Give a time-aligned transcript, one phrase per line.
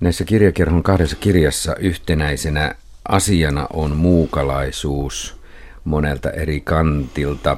[0.00, 2.74] Näissä kirjakerhon kahdessa kirjassa yhtenäisenä
[3.08, 5.40] asiana on muukalaisuus
[5.84, 7.56] monelta eri kantilta.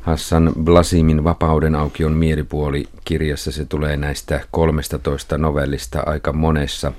[0.00, 6.92] Hassan Blasimin Vapauden aukion mielipuoli kirjassa se tulee näistä 13 novellista aika monessa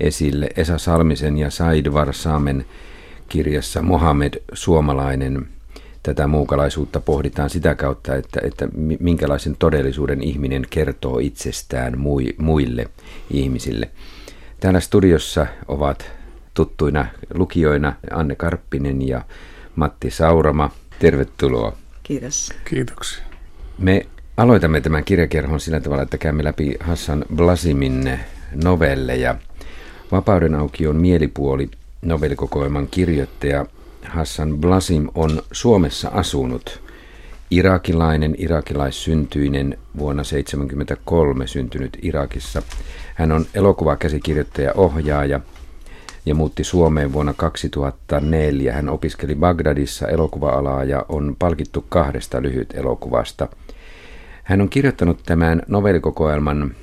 [0.00, 0.48] esille.
[0.56, 2.66] Esa Salmisen ja Said Varsaamen
[3.28, 5.48] kirjassa Mohamed Suomalainen
[6.06, 8.68] tätä muukalaisuutta pohditaan sitä kautta, että, että
[9.00, 11.98] minkälaisen todellisuuden ihminen kertoo itsestään
[12.38, 12.86] muille
[13.30, 13.90] ihmisille.
[14.60, 16.10] Täällä studiossa ovat
[16.54, 19.22] tuttuina lukijoina Anne Karppinen ja
[19.76, 20.70] Matti Saurama.
[20.98, 21.76] Tervetuloa.
[22.02, 22.52] Kiitos.
[22.64, 23.24] Kiitoksia.
[23.78, 28.18] Me aloitamme tämän kirjakerhon sillä tavalla, että käymme läpi Hassan Blasimin
[28.64, 29.34] novelleja.
[30.12, 31.70] Vapauden aukion mielipuoli
[32.02, 33.66] novellikokoelman kirjoittaja
[34.08, 36.82] Hassan Blasim on Suomessa asunut.
[37.50, 42.62] Irakilainen, irakilaissyntyinen, vuonna 1973 syntynyt Irakissa.
[43.14, 45.40] Hän on elokuvakäsikirjoittaja, ohjaaja
[46.26, 48.72] ja muutti Suomeen vuonna 2004.
[48.72, 53.48] Hän opiskeli Bagdadissa elokuva-alaa ja on palkittu kahdesta lyhyt elokuvasta.
[54.42, 56.74] Hän on kirjoittanut tämän novellikokoelman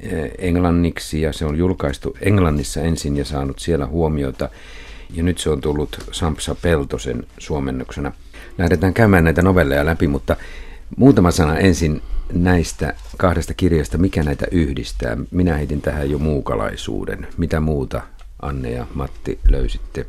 [0.00, 4.48] eh, englanniksi ja se on julkaistu Englannissa ensin ja saanut siellä huomiota
[5.10, 8.12] ja nyt se on tullut Sampsa Peltosen suomennoksena.
[8.58, 10.36] Lähdetään käymään näitä novelleja läpi, mutta
[10.96, 15.16] muutama sana ensin näistä kahdesta kirjasta, mikä näitä yhdistää.
[15.30, 17.26] Minä heitin tähän jo muukalaisuuden.
[17.36, 18.02] Mitä muuta
[18.42, 20.06] Anne ja Matti löysitte?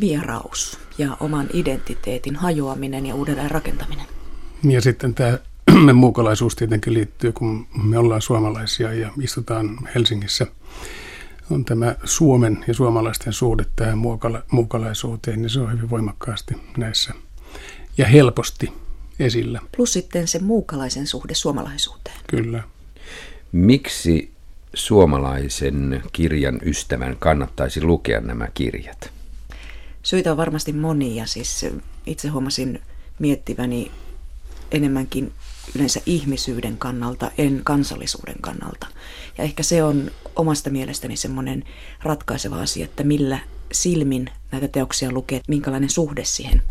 [0.00, 4.06] Vieraus ja oman identiteetin hajoaminen ja uudelleen rakentaminen.
[4.62, 5.38] Ja sitten tämä
[5.94, 10.46] muukalaisuus tietenkin liittyy, kun me ollaan suomalaisia ja istutaan Helsingissä–
[11.50, 17.14] on tämä Suomen ja suomalaisten suhde tähän muukala- muukalaisuuteen, niin se on hyvin voimakkaasti näissä
[17.98, 18.72] ja helposti
[19.18, 19.60] esillä.
[19.76, 22.16] Plus sitten se muukalaisen suhde suomalaisuuteen.
[22.26, 22.62] Kyllä.
[23.52, 24.30] Miksi
[24.74, 29.10] suomalaisen kirjan ystävän kannattaisi lukea nämä kirjat?
[30.02, 31.26] Syitä on varmasti monia.
[31.26, 31.66] Siis
[32.06, 32.82] itse huomasin
[33.18, 33.90] miettiväni
[34.70, 35.32] enemmänkin
[35.76, 38.86] yleensä ihmisyyden kannalta, en kansallisuuden kannalta.
[39.38, 41.64] Ja ehkä se on omasta mielestäni semmoinen
[42.02, 43.38] ratkaiseva asia, että millä
[43.72, 46.62] silmin näitä teoksia lukee, minkälainen suhde siihen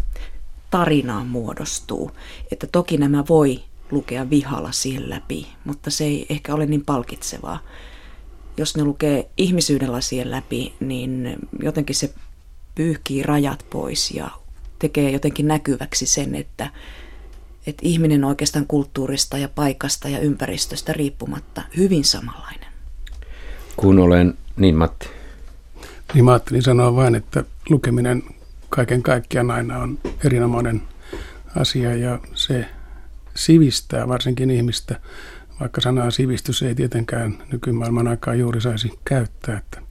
[0.71, 2.11] tarinaan muodostuu.
[2.51, 7.59] Että toki nämä voi lukea vihalla siihen läpi, mutta se ei ehkä ole niin palkitsevaa.
[8.57, 12.13] Jos ne lukee ihmisyyden lasien läpi, niin jotenkin se
[12.75, 14.29] pyyhkii rajat pois ja
[14.79, 16.69] tekee jotenkin näkyväksi sen, että
[17.67, 22.67] että ihminen on oikeastaan kulttuurista ja paikasta ja ympäristöstä riippumatta hyvin samanlainen.
[23.75, 25.09] Kun olen, niin Matti.
[26.13, 28.23] Niin mä ajattelin sanoa vain, että lukeminen
[28.69, 30.81] kaiken kaikkiaan aina on erinomainen
[31.55, 32.65] asia ja se
[33.35, 34.99] sivistää varsinkin ihmistä,
[35.59, 39.81] vaikka sanaa sivistys ei tietenkään nykymaailman aikaa juuri saisi käyttää, että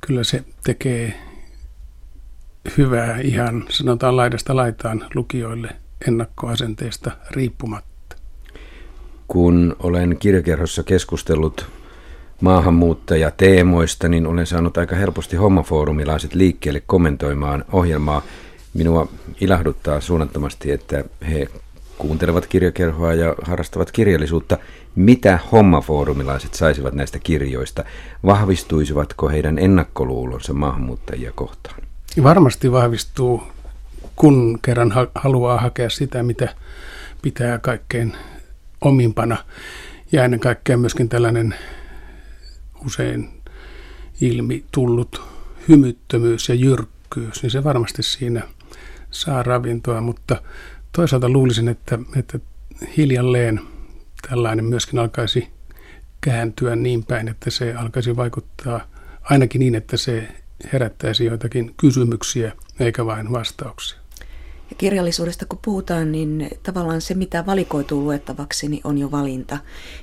[0.00, 1.20] kyllä se tekee
[2.78, 8.16] hyvää ihan sanotaan laidasta laitaan lukijoille ennakkoasenteista riippumatta.
[9.28, 11.66] Kun olen kirjakerhossa keskustellut
[12.40, 18.22] maahanmuuttajateemoista, niin olen saanut aika helposti hommafoorumilaiset liikkeelle kommentoimaan ohjelmaa.
[18.74, 19.08] Minua
[19.40, 21.48] ilahduttaa suunnattomasti, että he
[21.98, 24.58] kuuntelevat kirjakerhoa ja harrastavat kirjallisuutta.
[24.94, 27.84] Mitä hommafoorumilaiset saisivat näistä kirjoista?
[28.26, 31.80] Vahvistuisivatko heidän ennakkoluulonsa maahanmuuttajia kohtaan?
[32.22, 33.42] Varmasti vahvistuu
[34.16, 36.54] kun kerran haluaa hakea sitä, mitä
[37.22, 38.12] pitää kaikkein
[38.80, 39.36] omimpana.
[40.12, 41.54] Ja ennen kaikkea myöskin tällainen
[42.86, 43.28] usein
[44.20, 45.22] ilmi tullut
[45.68, 48.42] hymyttömyys ja jyrkkyys, niin se varmasti siinä
[49.10, 50.42] saa ravintoa, mutta
[50.92, 52.38] toisaalta luulisin, että, että
[52.96, 53.60] hiljalleen
[54.28, 55.48] tällainen myöskin alkaisi
[56.20, 58.80] kääntyä niin päin, että se alkaisi vaikuttaa
[59.22, 60.28] ainakin niin, että se
[60.72, 64.01] herättäisi joitakin kysymyksiä eikä vain vastauksia.
[64.72, 69.58] Ja kirjallisuudesta kun puhutaan, niin tavallaan se, mitä valikoituu luettavaksi, niin on jo valinta.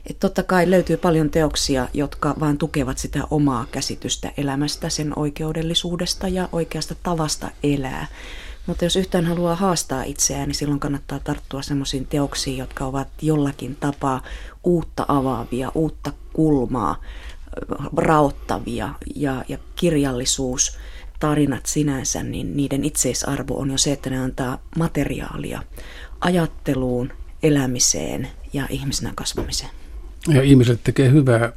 [0.09, 6.27] Et totta kai löytyy paljon teoksia, jotka vaan tukevat sitä omaa käsitystä elämästä, sen oikeudellisuudesta
[6.27, 8.07] ja oikeasta tavasta elää.
[8.68, 13.75] Mutta jos yhtään haluaa haastaa itseään, niin silloin kannattaa tarttua sellaisiin teoksiin, jotka ovat jollakin
[13.75, 14.22] tapaa
[14.63, 17.01] uutta avaavia, uutta kulmaa,
[17.98, 20.72] raottavia ja, ja kirjallisuus–
[21.19, 25.63] tarinat sinänsä, niin niiden itseisarvo on jo se, että ne antaa materiaalia
[26.21, 27.13] ajatteluun,
[27.44, 29.71] elämiseen ja ihmisenä kasvamiseen.
[30.27, 31.54] Ja ihmiset tekee hyvää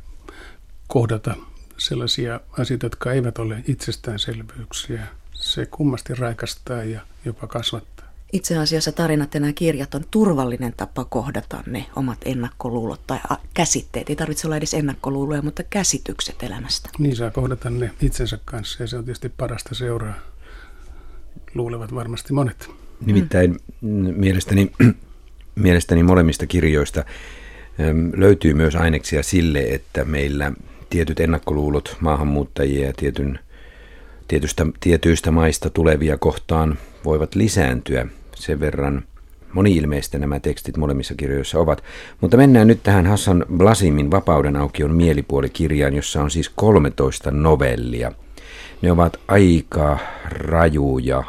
[0.87, 1.35] kohdata
[1.79, 5.07] sellaisia asioita, jotka eivät ole itsestäänselvyyksiä.
[5.33, 8.02] Se kummasti raikastaa ja jopa kasvattaa.
[8.33, 13.19] Itse asiassa tarinat ja nämä kirjat on turvallinen tapa kohdata ne omat ennakkoluulot tai
[13.55, 14.11] käsitteet.
[14.11, 16.91] Ei tarvitse olla edes ennakkoluuloja, mutta käsitykset elämästä.
[16.99, 20.15] Niin saa kohdata ne itsensä kanssa ja se on tietysti parasta seuraa.
[21.55, 22.71] Luulevat varmasti monet.
[23.07, 24.15] Nimittäin mm.
[24.17, 24.73] mielestäni,
[25.55, 27.05] mielestäni molemmista kirjoista
[28.17, 30.53] löytyy myös aineksia sille, että meillä
[30.91, 33.39] tietyt ennakkoluulot maahanmuuttajia ja tietyn,
[34.29, 38.07] tietystä, tietyistä maista tulevia kohtaan voivat lisääntyä
[38.43, 39.05] sen verran
[39.53, 41.83] moni-ilmeistä nämä tekstit molemmissa kirjoissa ovat.
[42.21, 48.13] Mutta mennään nyt tähän Hassan Blasimin Vapauden aukion mielipuolikirjaan, jossa on siis 13 novellia.
[48.83, 51.25] Ne ovat aika rajuja,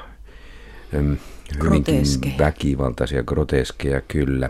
[1.63, 2.33] hyvinkin Groteske.
[2.39, 4.50] väkivaltaisia, groteskeja kyllä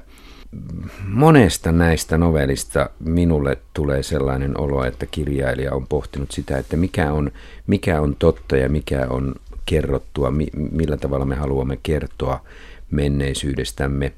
[1.07, 7.31] monesta näistä novellista minulle tulee sellainen olo, että kirjailija on pohtinut sitä, että mikä on,
[7.68, 12.45] mikä on totta ja mikä on kerrottua, mi, millä tavalla me haluamme kertoa
[12.92, 14.13] menneisyydestämme.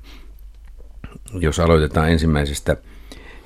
[1.33, 2.77] Jos aloitetaan ensimmäisestä,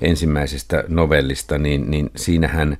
[0.00, 2.78] ensimmäisestä novellista, niin, niin siinähän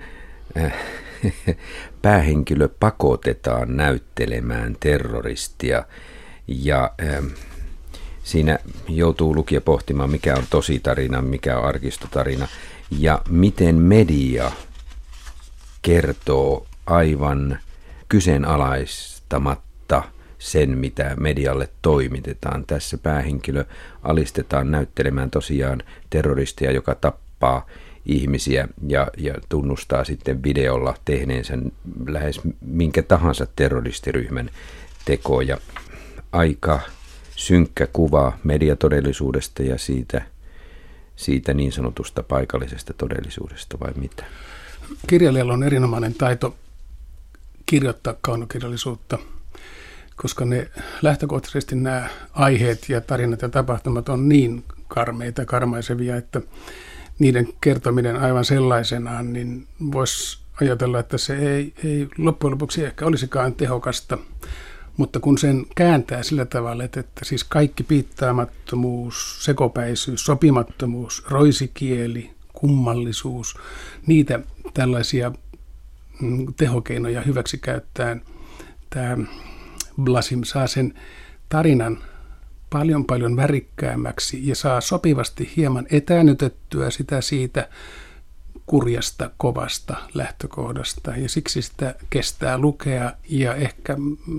[0.57, 0.75] äh,
[2.03, 5.85] päähenkilö pakotetaan näyttelemään terroristia
[6.49, 7.25] ja äh,
[8.23, 8.59] siinä
[8.89, 12.49] joutuu lukija pohtimaan, mikä on tositarina, mikä on arkistotarina
[12.99, 14.53] ja miten media
[15.83, 17.59] kertoo aivan
[19.31, 20.03] kyseenalaistamatta
[20.39, 22.65] sen, mitä medialle toimitetaan.
[22.67, 23.65] Tässä päähenkilö
[24.03, 27.67] alistetaan näyttelemään tosiaan terroristia, joka tappaa
[28.07, 31.59] ihmisiä ja, ja tunnustaa sitten videolla tehneensä
[32.07, 34.51] lähes minkä tahansa terroristiryhmän
[35.05, 35.59] tekoja.
[36.33, 36.81] Aika
[37.37, 40.23] synkkä kuva mediatodellisuudesta ja siitä,
[41.17, 44.25] siitä niin sanotusta paikallisesta todellisuudesta vai mitä?
[45.07, 46.55] Kirjailijalla on erinomainen taito
[47.71, 49.19] kirjoittaa kaunokirjallisuutta,
[50.17, 50.71] koska ne
[51.03, 56.41] lähtökohtaisesti nämä aiheet ja tarinat ja tapahtumat on niin karmeita, karmaisevia, että
[57.19, 63.55] niiden kertominen aivan sellaisenaan, niin voisi ajatella, että se ei, ei loppujen lopuksi ehkä olisikaan
[63.55, 64.19] tehokasta.
[64.97, 73.57] Mutta kun sen kääntää sillä tavalla, että, että siis kaikki piittaamattomuus, sekopäisyys, sopimattomuus, roisikieli, kummallisuus,
[74.07, 74.41] niitä
[74.75, 75.33] tällaisia
[76.57, 78.23] tehokeinoja hyväksi käyttäen
[78.91, 79.17] tämä
[80.03, 80.95] Blasim saa sen
[81.49, 81.99] tarinan
[82.71, 87.69] paljon paljon värikkäämmäksi ja saa sopivasti hieman etänytettyä sitä siitä
[88.67, 93.97] kurjasta, kovasta lähtökohdasta ja siksi sitä kestää lukea ja ehkä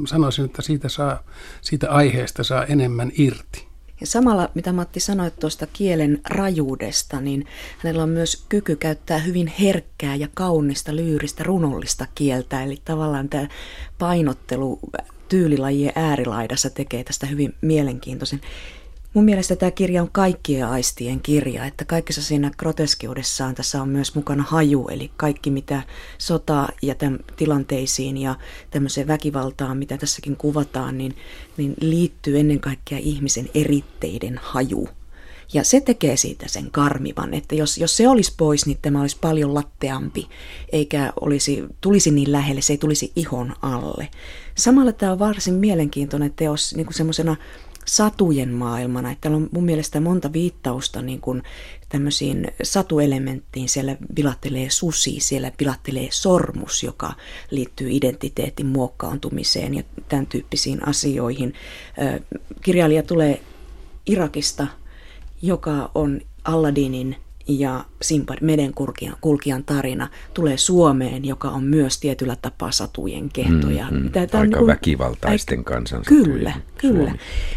[0.08, 1.24] sanoisin, että siitä, saa,
[1.62, 3.71] siitä aiheesta saa enemmän irti.
[4.02, 7.46] Ja samalla, mitä Matti sanoi tuosta kielen rajuudesta, niin
[7.78, 12.64] hänellä on myös kyky käyttää hyvin herkkää ja kaunista, lyyristä, runollista kieltä.
[12.64, 13.48] Eli tavallaan tämä
[14.00, 14.80] painottelu
[15.30, 18.42] tyylilajien äärilaidassa tekee tästä hyvin mielenkiintoisen.
[19.14, 24.16] Mun mielestä tämä kirja on kaikkien aistien kirja, että kaikessa siinä groteskiudessaan tässä on myös
[24.16, 25.82] mukana haju, eli kaikki mitä
[26.18, 28.36] sota ja tämän tilanteisiin ja
[28.70, 31.16] tämmöiseen väkivaltaan, mitä tässäkin kuvataan, niin,
[31.58, 34.90] niin liittyy ennen kaikkea ihmisen eritteiden haju.
[35.54, 39.18] Ja se tekee siitä sen karmivan, että jos, jos se olisi pois, niin tämä olisi
[39.22, 40.30] paljon latteampi,
[40.72, 44.08] eikä olisi, tulisi niin lähelle, se ei tulisi ihon alle.
[44.56, 47.36] Samalla tämä on varsin mielenkiintoinen teos niin kuin semmoisena
[47.92, 49.12] satujen maailmana.
[49.12, 51.44] Että täällä on mun mielestä monta viittausta niin kuin
[51.90, 53.70] tämmöisiin satuelementtiin.
[53.70, 57.14] Siellä pilattelee susi, siellä pilattelee sormus, joka
[57.50, 61.54] liittyy identiteetin muokkaantumiseen ja tämän tyyppisiin asioihin.
[62.62, 63.42] Kirjailija tulee
[64.06, 64.68] Irakista,
[65.42, 67.16] joka on Alladinin
[67.48, 73.88] ja Simpad medenkulkijan kulkijan tarina tulee Suomeen, joka on myös tietyllä tapaa satujen kehtoja.
[73.92, 77.12] Mm, mm, Tämä, aika niin kuin, väkivaltaisten aika, kansan Kyllä, kyllä.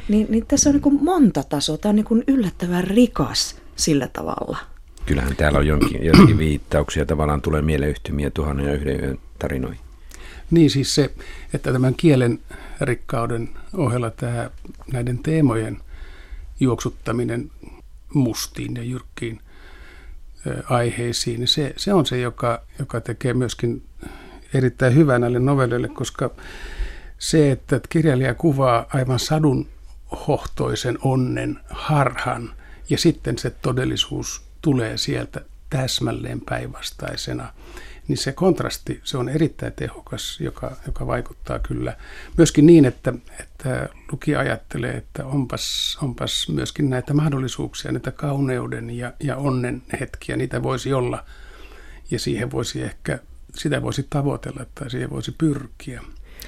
[0.09, 1.79] Niin, niin tässä on niin kuin monta tasoa.
[1.79, 4.59] Tämä on niin kuin yllättävän rikas sillä tavalla.
[5.07, 9.81] Kyllähän täällä on jonkin, jonkin viittauksia, tavallaan tulee mieleyhtymiä tuhannen ja yhden yön tarinoihin.
[10.51, 11.11] Niin siis se,
[11.55, 12.39] että tämän kielen
[12.81, 14.51] rikkauden ohella tämä,
[14.93, 15.81] näiden teemojen
[16.61, 17.51] juoksuttaminen
[18.15, 19.41] mustiin ja jyrkkiin
[20.71, 23.83] aiheisiin, niin se, se on se, joka, joka tekee myöskin
[24.55, 26.31] erittäin hyvää näille novelleille, koska
[27.19, 29.69] se, että kirjailija kuvaa aivan sadun
[30.29, 32.51] hohtoisen onnen harhan
[32.91, 37.53] ja sitten se todellisuus tulee sieltä täsmälleen päinvastaisena–
[38.09, 41.97] niin se kontrasti, se on erittäin tehokas, joka, joka vaikuttaa kyllä
[42.37, 49.13] myöskin niin, että, että lukija ajattelee, että onpas, onpas myöskin näitä mahdollisuuksia, näitä kauneuden ja,
[49.21, 51.25] ja onnen hetkiä, niitä voisi olla
[52.11, 53.19] ja siihen voisi ehkä,
[53.55, 56.03] sitä voisi tavoitella tai siihen voisi pyrkiä.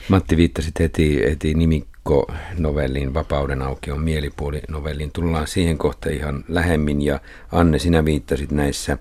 [0.09, 5.13] Matti viittasi heti, heti nimi Mikko novelliin Vapauden auki on mielipuoli novelliin.
[5.13, 7.21] Tullaan siihen kohta ihan lähemmin ja
[7.53, 8.99] Anne, sinä viittasit näissä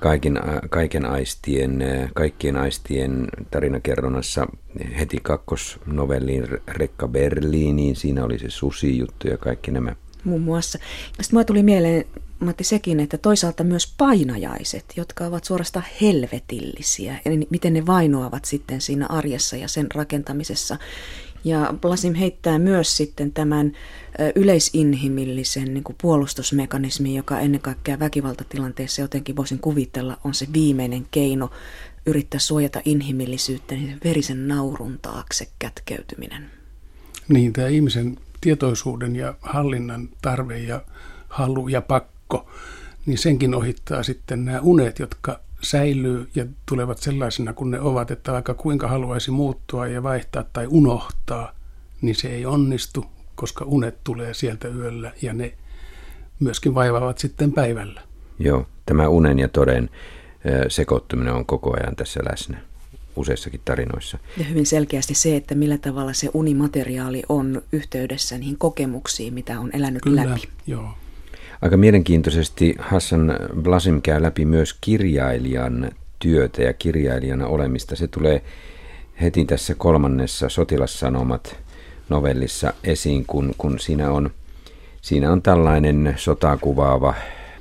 [0.00, 0.40] kaiken,
[0.70, 4.46] kaiken aistien, kaikkien aistien tarinakerronnassa
[4.98, 7.96] heti kakkosnovelliin Rekka Berliiniin.
[7.96, 9.96] Siinä oli se susi-juttu ja kaikki nämä.
[10.24, 10.78] Muun muassa.
[11.06, 12.04] Sitten mulle tuli mieleen,
[12.40, 18.80] Matti, sekin, että toisaalta myös painajaiset, jotka ovat suorastaan helvetillisiä, eli miten ne vainoavat sitten
[18.80, 20.76] siinä arjessa ja sen rakentamisessa.
[21.44, 23.72] Ja Blasim heittää myös sitten tämän
[24.34, 31.50] yleisinhimillisen niin kuin puolustusmekanismin, joka ennen kaikkea väkivaltatilanteessa jotenkin voisin kuvitella on se viimeinen keino
[32.06, 36.50] yrittää suojata inhimillisyyttä, niin verisen naurun taakse kätkeytyminen.
[37.28, 40.82] Niin, tämä ihmisen tietoisuuden ja hallinnan tarve ja
[41.28, 42.50] halu ja pakko,
[43.06, 48.32] niin senkin ohittaa sitten nämä unet, jotka säilyy ja tulevat sellaisena kuin ne ovat, että
[48.32, 51.52] vaikka kuinka haluaisi muuttua ja vaihtaa tai unohtaa,
[52.00, 55.52] niin se ei onnistu, koska unet tulee sieltä yöllä ja ne
[56.40, 58.02] myöskin vaivaavat sitten päivällä.
[58.38, 59.90] Joo, tämä unen ja toden
[60.68, 62.60] sekoittuminen on koko ajan tässä läsnä
[63.16, 64.18] useissakin tarinoissa.
[64.36, 69.70] Ja hyvin selkeästi se, että millä tavalla se unimateriaali on yhteydessä niihin kokemuksiin, mitä on
[69.72, 70.48] elänyt Kyllä, läpi.
[70.66, 70.88] Joo.
[71.62, 77.96] Aika mielenkiintoisesti Hassan Blasim käy läpi myös kirjailijan työtä ja kirjailijana olemista.
[77.96, 78.42] Se tulee
[79.20, 81.56] heti tässä kolmannessa sotilassanomat
[82.08, 84.30] novellissa esiin, kun, kun siinä, on,
[85.02, 87.14] siinä on tällainen sotaa kuvaava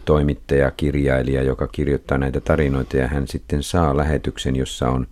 [0.06, 5.08] toimittaja, kirjailija, joka kirjoittaa näitä tarinoita ja hän sitten saa lähetyksen, jossa on,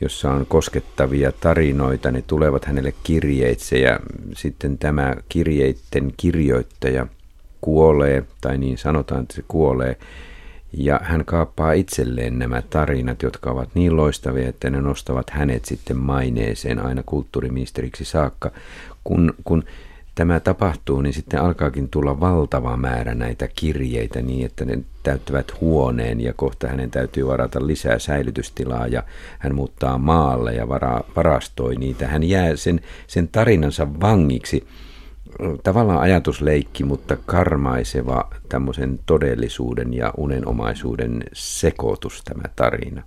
[0.00, 2.10] jossa on koskettavia tarinoita.
[2.10, 4.00] Ne tulevat hänelle kirjeitse ja
[4.36, 7.06] sitten tämä kirjeitten kirjoittaja–
[7.64, 9.96] kuolee, tai niin sanotaan, että se kuolee,
[10.72, 15.96] ja hän kaappaa itselleen nämä tarinat, jotka ovat niin loistavia, että ne nostavat hänet sitten
[15.96, 18.50] maineeseen aina kulttuuriministeriksi saakka.
[19.04, 19.64] Kun, kun
[20.14, 26.20] tämä tapahtuu, niin sitten alkaakin tulla valtava määrä näitä kirjeitä niin, että ne täyttävät huoneen
[26.20, 29.02] ja kohta hänen täytyy varata lisää säilytystilaa ja
[29.38, 32.08] hän muuttaa maalle ja vara, varastoi niitä.
[32.08, 34.66] Hän jää sen, sen tarinansa vangiksi
[35.62, 43.02] tavallaan ajatusleikki, mutta karmaiseva tämmöisen todellisuuden ja unenomaisuuden sekoitus tämä tarina.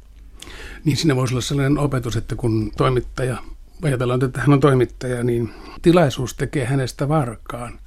[0.86, 3.38] Niin siinä voisi olla sellainen opetus, että kun toimittaja,
[3.82, 5.50] ajatellaan, että hän on toimittaja, niin
[5.82, 7.80] tilaisuus tekee hänestä varkaan.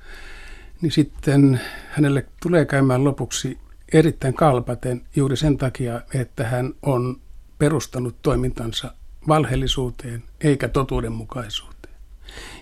[0.83, 3.59] Niin sitten hänelle tulee käymään lopuksi
[3.93, 7.21] erittäin kalpaten juuri sen takia, että hän on
[7.59, 8.95] perustanut toimintansa
[9.29, 11.70] valheellisuuteen eikä totuudenmukaisuuteen.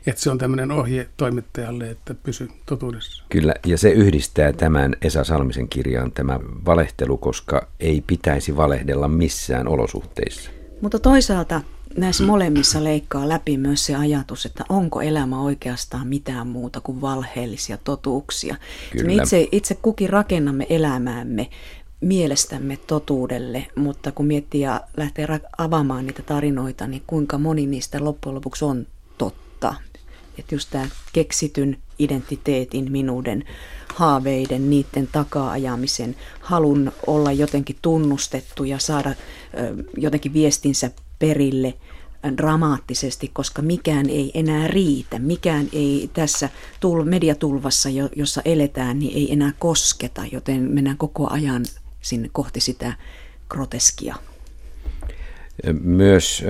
[0.06, 3.24] Että se on tämmöinen ohje toimittajalle, että pysy totuudessa.
[3.28, 9.68] Kyllä, ja se yhdistää tämän Esa Salmisen kirjaan tämä valehtelu, koska ei pitäisi valehdella missään
[9.68, 10.50] olosuhteissa.
[10.80, 11.60] Mutta toisaalta
[11.96, 17.78] näissä molemmissa leikkaa läpi myös se ajatus, että onko elämä oikeastaan mitään muuta kuin valheellisia
[17.84, 18.56] totuuksia.
[18.92, 19.06] Kyllä.
[19.06, 21.50] Me itse, itse kukin rakennamme elämäämme
[22.00, 28.34] mielestämme totuudelle, mutta kun miettii ja lähtee avaamaan niitä tarinoita, niin kuinka moni niistä loppujen
[28.34, 28.86] lopuksi on
[29.60, 29.74] totta.
[30.38, 33.44] Että just tämä keksityn identiteetin, minuuden,
[33.94, 39.14] haaveiden, niiden takaa-ajamisen, halun olla jotenkin tunnustettu ja saada
[39.96, 41.74] jotenkin viestinsä perille
[42.36, 45.18] dramaattisesti, koska mikään ei enää riitä.
[45.18, 46.48] Mikään ei tässä
[46.80, 51.64] tul- mediatulvassa, jossa eletään, niin ei enää kosketa, joten mennään koko ajan
[52.00, 52.92] sinne kohti sitä
[53.48, 54.16] groteskia.
[55.80, 56.44] Myös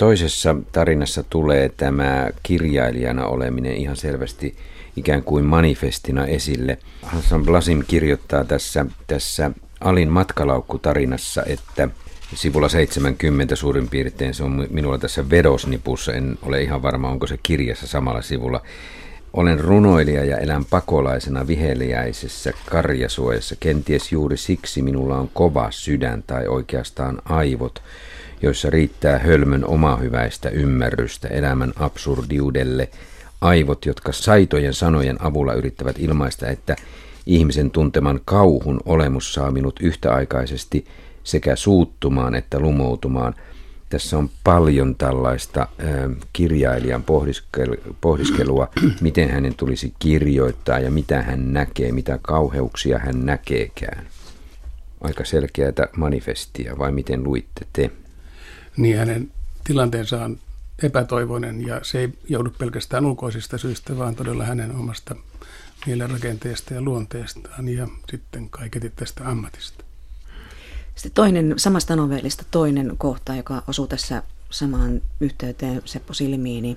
[0.00, 4.56] toisessa tarinassa tulee tämä kirjailijana oleminen ihan selvästi
[4.96, 6.78] ikään kuin manifestina esille.
[7.02, 11.88] Hassan Blasim kirjoittaa tässä, tässä Alin matkalaukku-tarinassa, että
[12.34, 17.38] sivulla 70 suurin piirtein, se on minulla tässä vedosnipussa, en ole ihan varma, onko se
[17.42, 18.62] kirjassa samalla sivulla.
[19.32, 23.56] Olen runoilija ja elän pakolaisena viheliäisessä karjasuojassa.
[23.60, 27.82] Kenties juuri siksi minulla on kova sydän tai oikeastaan aivot,
[28.42, 32.88] joissa riittää hölmön omahyväistä ymmärrystä elämän absurdiudelle,
[33.40, 36.76] aivot, jotka saitojen sanojen avulla yrittävät ilmaista, että
[37.26, 40.86] ihmisen tunteman kauhun olemus saa minut yhtäaikaisesti
[41.24, 43.34] sekä suuttumaan että lumoutumaan.
[43.88, 45.68] Tässä on paljon tällaista
[46.32, 47.04] kirjailijan
[48.00, 48.68] pohdiskelua,
[49.00, 54.06] miten hänen tulisi kirjoittaa ja mitä hän näkee, mitä kauheuksia hän näkeekään.
[55.00, 57.90] Aika selkeää manifestia, vai miten luitte te?
[58.80, 59.32] Niin hänen
[59.64, 60.38] tilanteensa on
[60.82, 65.16] epätoivoinen ja se ei joudu pelkästään ulkoisista syistä, vaan todella hänen omasta
[65.86, 69.84] mielenrakenteesta ja luonteestaan ja sitten kaiketi tästä ammatista.
[70.94, 76.76] Sitten toinen, samasta novellista toinen kohta, joka osuu tässä samaan yhteyteen Seppo Silmiini,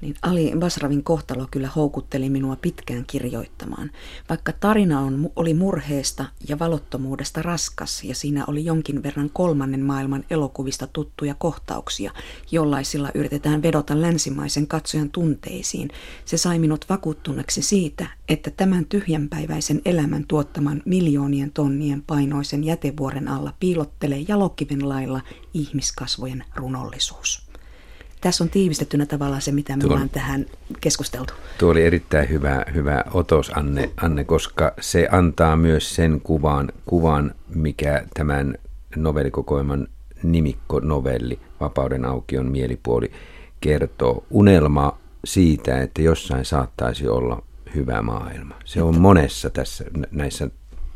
[0.00, 3.90] niin Ali Basravin kohtalo kyllä houkutteli minua pitkään kirjoittamaan.
[4.28, 10.24] Vaikka tarina on, oli murheesta ja valottomuudesta raskas ja siinä oli jonkin verran kolmannen maailman
[10.30, 12.12] elokuvista tuttuja kohtauksia,
[12.50, 15.90] jollaisilla yritetään vedota länsimaisen katsojan tunteisiin,
[16.24, 23.52] se sai minut vakuuttuneeksi siitä, että tämän tyhjänpäiväisen elämän tuottaman miljoonien tonnien painoisen jätevuoren alla
[23.60, 25.20] piilottelee jalokiven lailla
[25.54, 27.45] ihmiskasvojen runollisuus.
[28.26, 30.46] Tässä on tiivistettynä tavallaan se, mitä me tuo, ollaan tähän
[30.80, 31.34] keskusteltu.
[31.58, 37.34] Tuo oli erittäin hyvä, hyvä otos, Anne, Anne, koska se antaa myös sen kuvan, kuvan
[37.54, 38.54] mikä tämän
[38.96, 39.88] novellikokoelman
[40.22, 43.10] nimikko-novelli, Vapauden aukion mielipuoli,
[43.60, 44.24] kertoo.
[44.30, 47.42] Unelma siitä, että jossain saattaisi olla
[47.74, 48.54] hyvä maailma.
[48.64, 50.50] Se on monessa tässä näissä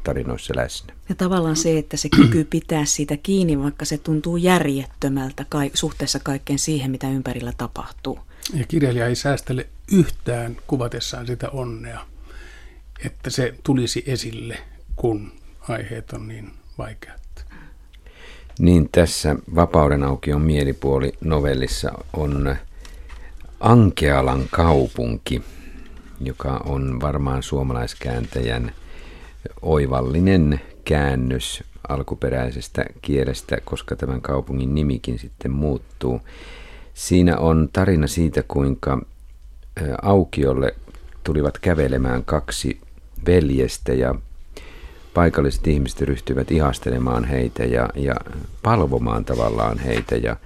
[0.05, 0.95] tarinoissa läsnä.
[1.09, 6.19] Ja tavallaan se, että se kyky pitää siitä kiinni, vaikka se tuntuu järjettömältä ka- suhteessa
[6.19, 8.19] kaikkeen siihen, mitä ympärillä tapahtuu.
[8.55, 12.01] Ja kirjailija ei säästele yhtään kuvatessaan sitä onnea,
[13.05, 14.59] että se tulisi esille,
[14.97, 15.33] kun
[15.69, 17.21] aiheet on niin vaikeat.
[18.59, 22.57] Niin tässä Vapauden aukion mielipuoli novellissa on
[23.61, 25.43] Ankealan kaupunki,
[26.21, 28.73] joka on varmaan suomalaiskääntäjän
[29.63, 36.21] oivallinen käännös alkuperäisestä kielestä, koska tämän kaupungin nimikin sitten muuttuu.
[36.95, 39.03] Siinä on tarina siitä, kuinka
[40.03, 40.75] aukiolle
[41.25, 42.81] tulivat kävelemään kaksi
[43.27, 44.15] veljestä ja
[45.15, 48.15] paikalliset ihmiset ryhtyivät ihastelemaan heitä ja, ja
[48.63, 50.37] palvomaan tavallaan heitä ja,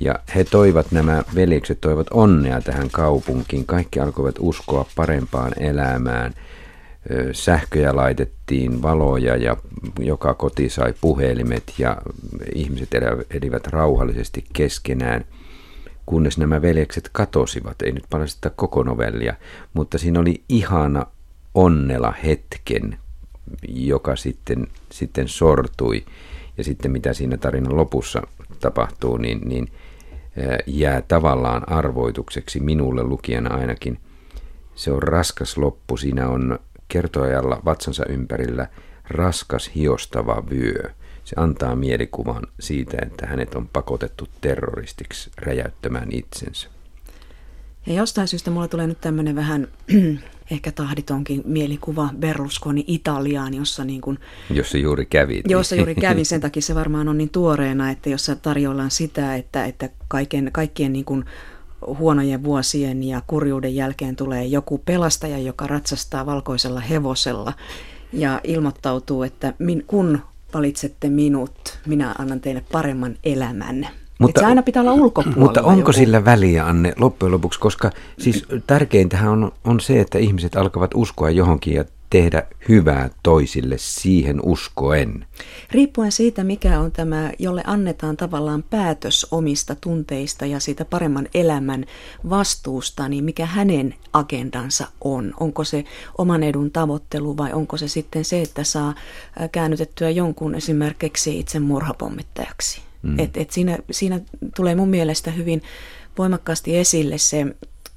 [0.00, 3.66] ja he toivat, nämä veljekset toivat onnea tähän kaupunkiin.
[3.66, 6.34] Kaikki alkoivat uskoa parempaan elämään–
[7.32, 9.56] sähköjä laitettiin, valoja ja
[9.98, 11.96] joka koti sai puhelimet ja
[12.54, 12.88] ihmiset
[13.30, 15.24] elivät rauhallisesti keskenään,
[16.06, 17.82] kunnes nämä veljekset katosivat.
[17.82, 19.34] Ei nyt paljasteta koko novellia,
[19.72, 21.06] mutta siinä oli ihana
[21.54, 22.98] onnella hetken,
[23.68, 26.04] joka sitten, sitten sortui.
[26.58, 28.22] Ja sitten mitä siinä tarinan lopussa
[28.60, 29.68] tapahtuu, niin, niin
[30.66, 33.98] jää tavallaan arvoitukseksi minulle lukijana ainakin.
[34.74, 36.58] Se on raskas loppu, siinä on
[36.90, 38.66] kertojalla vatsansa ympärillä
[39.08, 40.90] raskas hiostava vyö.
[41.24, 46.68] Se antaa mielikuvan siitä, että hänet on pakotettu terroristiksi räjäyttämään itsensä.
[47.86, 49.68] Ja jostain syystä mulla tulee nyt tämmöinen vähän
[50.50, 54.18] ehkä tahditonkin mielikuva Berlusconi Italiaan, jossa niin kuin,
[54.50, 55.42] Jossa juuri kävi.
[55.48, 59.64] Jossa juuri kävin, sen takia se varmaan on niin tuoreena, että jossa tarjollaan sitä, että,
[59.64, 61.24] että kaiken, kaikkien niin kuin
[61.86, 67.52] huonojen vuosien ja kurjuuden jälkeen tulee joku pelastaja, joka ratsastaa valkoisella hevosella
[68.12, 70.18] ja ilmoittautuu, että min, kun
[70.54, 73.88] valitsette minut, minä annan teille paremman elämän.
[74.18, 75.44] Mutta, se aina pitää olla ulkopuolella.
[75.44, 75.92] Mutta onko joku?
[75.92, 81.30] sillä väliä, Anne, loppujen lopuksi, koska siis tärkeintähän on, on se, että ihmiset alkavat uskoa
[81.30, 85.26] johonkin ja tehdä hyvää toisille siihen uskoen?
[85.70, 91.84] Riippuen siitä, mikä on tämä, jolle annetaan tavallaan päätös omista tunteista ja siitä paremman elämän
[92.30, 95.34] vastuusta, niin mikä hänen agendansa on.
[95.40, 95.84] Onko se
[96.18, 98.94] oman edun tavoittelu vai onko se sitten se, että saa
[99.52, 102.82] käännytettyä jonkun esimerkiksi itse murhapommittajaksi?
[103.02, 103.18] Mm.
[103.18, 104.20] Et, et siinä, siinä
[104.56, 105.62] tulee mun mielestä hyvin
[106.18, 107.46] voimakkaasti esille se,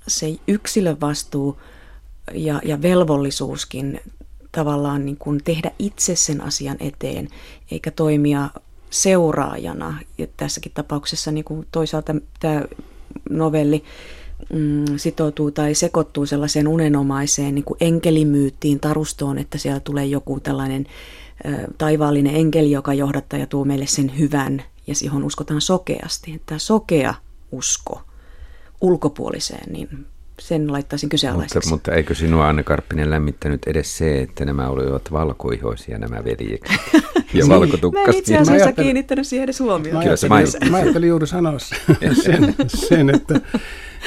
[0.08, 1.58] se yksilön vastuu–
[2.32, 4.00] ja, ja velvollisuuskin
[4.52, 7.28] tavallaan niin kuin tehdä itse sen asian eteen,
[7.72, 8.50] eikä toimia
[8.90, 10.00] seuraajana.
[10.18, 12.62] Ja tässäkin tapauksessa niin kuin toisaalta tämä
[13.30, 13.84] novelli
[14.54, 20.86] mm, sitoutuu tai sekoittuu sellaiseen unenomaiseen niin kuin enkelimyyttiin, tarustoon, että siellä tulee joku tällainen
[21.46, 26.42] ö, taivaallinen enkeli, joka johdattaa ja tuo meille sen hyvän, ja siihen uskotaan sokeasti.
[26.46, 27.14] Tämä sokea
[27.52, 28.02] usko
[28.82, 30.06] ulkopuoliseen, niin
[30.40, 31.70] sen laittaisin kyseenalaiseksi.
[31.70, 36.82] Mutta, mutta eikö sinua Anne Karppinen lämmittänyt edes se, että nämä olivat valkoihoisia nämä veljekset
[37.34, 38.08] ja valkotukkasia?
[38.08, 40.04] Mä en itse asiassa mä kiinnittänyt siihen edes huomioon.
[40.04, 41.60] Mä ajattelin, mä ajattelin juuri sanoa
[42.24, 43.36] sen, sen että,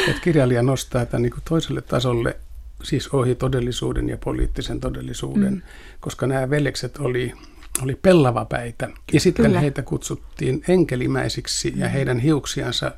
[0.09, 2.37] että kirjailija nostaa tämän niin toiselle tasolle,
[2.83, 5.63] siis ohi todellisuuden ja poliittisen todellisuuden, mm.
[6.01, 7.33] koska nämä veljekset oli
[7.83, 8.89] oli pellavapäitä.
[9.13, 9.61] Ja sitten Kyllä.
[9.61, 12.93] heitä kutsuttiin enkelimäisiksi ja heidän hiuksiansa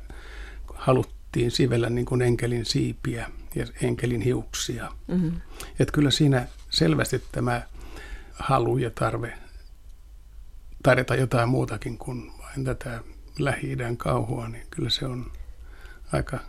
[0.73, 4.91] haluttiin haluttiin sivellä niin kuin enkelin siipiä ja enkelin hiuksia.
[5.07, 5.41] Mm-hmm.
[5.79, 7.61] Että kyllä siinä selvästi tämä
[8.33, 9.33] halu ja tarve
[10.83, 13.03] tarjota jotain muutakin kuin vain tätä
[13.39, 15.31] lähi kauhua, niin kyllä se on
[16.13, 16.39] aika,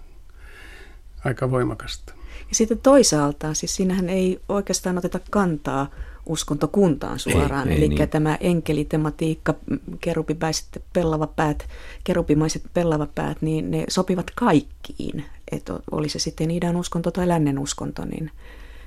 [1.24, 2.14] aika voimakasta.
[2.48, 5.90] Ja sitten toisaalta, siis siinähän ei oikeastaan oteta kantaa
[6.30, 7.68] uskontokuntaan suoraan.
[7.68, 8.08] Ei, ei Eli niin.
[8.08, 9.54] tämä enkelitematiikka,
[10.00, 11.68] kerubimäiset pellavapäät,
[12.04, 15.24] kerubimaiset pellavapäät, niin ne sopivat kaikkiin.
[15.52, 18.30] Että oli se sitten idän uskonto tai lännen uskonto, niin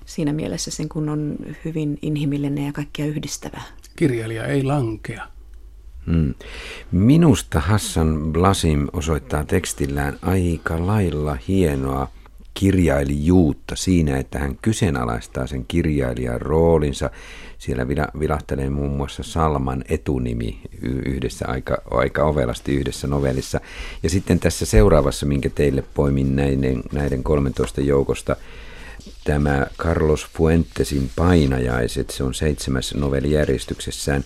[0.05, 3.61] siinä mielessä sen kun on hyvin inhimillinen ja kaikkia yhdistävä.
[3.95, 5.27] Kirjailija ei lankea.
[6.05, 6.33] Hmm.
[6.91, 12.07] Minusta Hassan Blasim osoittaa tekstillään aika lailla hienoa
[12.53, 17.09] kirjailijuutta siinä, että hän kyseenalaistaa sen kirjailijan roolinsa.
[17.57, 17.87] Siellä
[18.19, 20.61] vilahtelee muun muassa Salman etunimi
[21.05, 23.61] yhdessä aika, aika ovelasti yhdessä novellissa.
[24.03, 28.35] Ja sitten tässä seuraavassa, minkä teille poimin näiden, näiden 13 joukosta,
[29.23, 34.23] tämä Carlos Fuentesin Painajaiset, se on seitsemäs novellijärjestyksessään.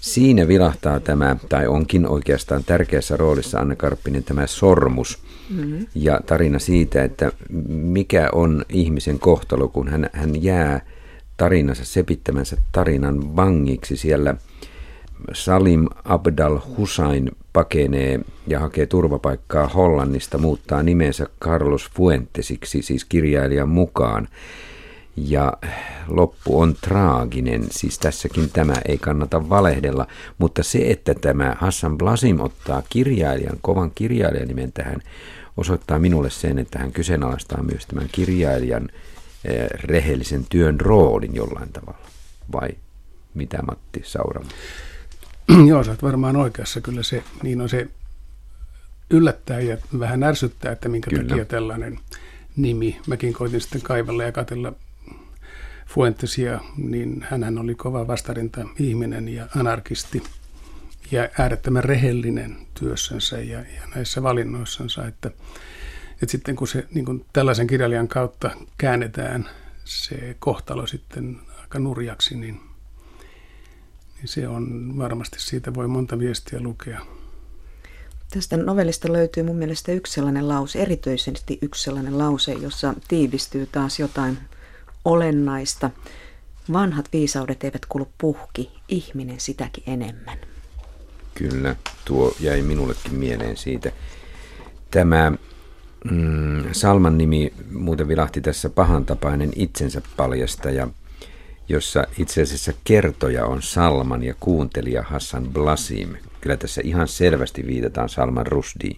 [0.00, 5.18] Siinä vilahtaa tämä, tai onkin oikeastaan tärkeässä roolissa Anna Karppinen, tämä sormus
[5.50, 5.86] mm-hmm.
[5.94, 7.32] ja tarina siitä, että
[7.68, 10.80] mikä on ihmisen kohtalo, kun hän, hän jää
[11.36, 14.34] tarinansa, sepittämänsä tarinan vangiksi siellä.
[15.32, 24.28] Salim Abdal Hussein pakenee ja hakee turvapaikkaa Hollannista, muuttaa nimensä Carlos Fuentesiksi, siis kirjailijan mukaan
[25.16, 25.52] ja
[26.08, 30.06] loppu on traaginen, siis tässäkin tämä ei kannata valehdella,
[30.38, 35.02] mutta se, että tämä Hassan Blasim ottaa kirjailijan, kovan kirjailijan nimen tähän,
[35.56, 38.88] osoittaa minulle sen, että hän kyseenalaistaa myös tämän kirjailijan
[39.44, 42.08] eh, rehellisen työn roolin jollain tavalla.
[42.52, 42.68] Vai
[43.34, 44.50] mitä Matti Sauramo?
[45.68, 46.80] Joo, sä oot varmaan oikeassa.
[46.80, 47.88] Kyllä se, niin on se
[49.10, 51.28] yllättää ja vähän ärsyttää, että minkä Kyllä.
[51.28, 51.98] takia tällainen
[52.56, 53.00] nimi.
[53.06, 54.72] Mäkin koitin sitten kaivella ja katella
[55.86, 60.22] Fuentesia, niin hän oli kova vastarinta ihminen ja anarkisti
[61.10, 65.30] ja äärettömän rehellinen työssänsä ja, ja näissä valinnoissansa, että,
[66.12, 69.48] että sitten kun se niin kuin tällaisen kirjailijan kautta käännetään
[69.84, 72.60] se kohtalo sitten aika nurjaksi, niin,
[74.16, 77.00] niin se on varmasti siitä voi monta viestiä lukea.
[78.30, 83.98] Tästä novellista löytyy mun mielestä yksi sellainen lause, erityisesti yksi sellainen lause, jossa tiivistyy taas
[83.98, 84.38] jotain
[85.06, 85.90] olennaista.
[86.72, 90.38] Vanhat viisaudet eivät kulu puhki, ihminen sitäkin enemmän.
[91.34, 93.92] Kyllä, tuo jäi minullekin mieleen siitä.
[94.90, 95.32] Tämä
[96.10, 100.88] mm, Salman nimi muuten vilahti tässä pahantapainen itsensä paljastaja,
[101.68, 106.14] jossa itse asiassa kertoja on Salman ja kuuntelija Hassan Blasim.
[106.40, 108.96] Kyllä tässä ihan selvästi viitataan Salman Rushdie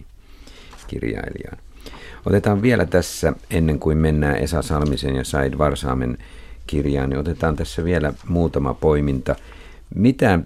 [0.87, 1.57] kirjailijaan.
[2.29, 6.17] Otetaan vielä tässä, ennen kuin mennään Esa Salmisen ja Said Varsaamen
[6.67, 9.35] kirjaan, niin otetaan tässä vielä muutama poiminta.
[9.95, 10.39] Mitä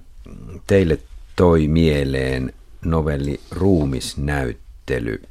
[0.67, 0.99] teille
[1.35, 2.53] toi mieleen
[2.85, 5.21] novelli Ruumisnäyttely?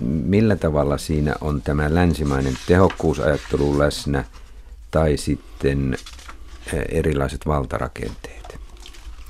[0.00, 4.24] Millä tavalla siinä on tämä länsimainen tehokkuusajattelu läsnä
[4.90, 5.96] tai sitten
[6.72, 8.58] eh, erilaiset valtarakenteet?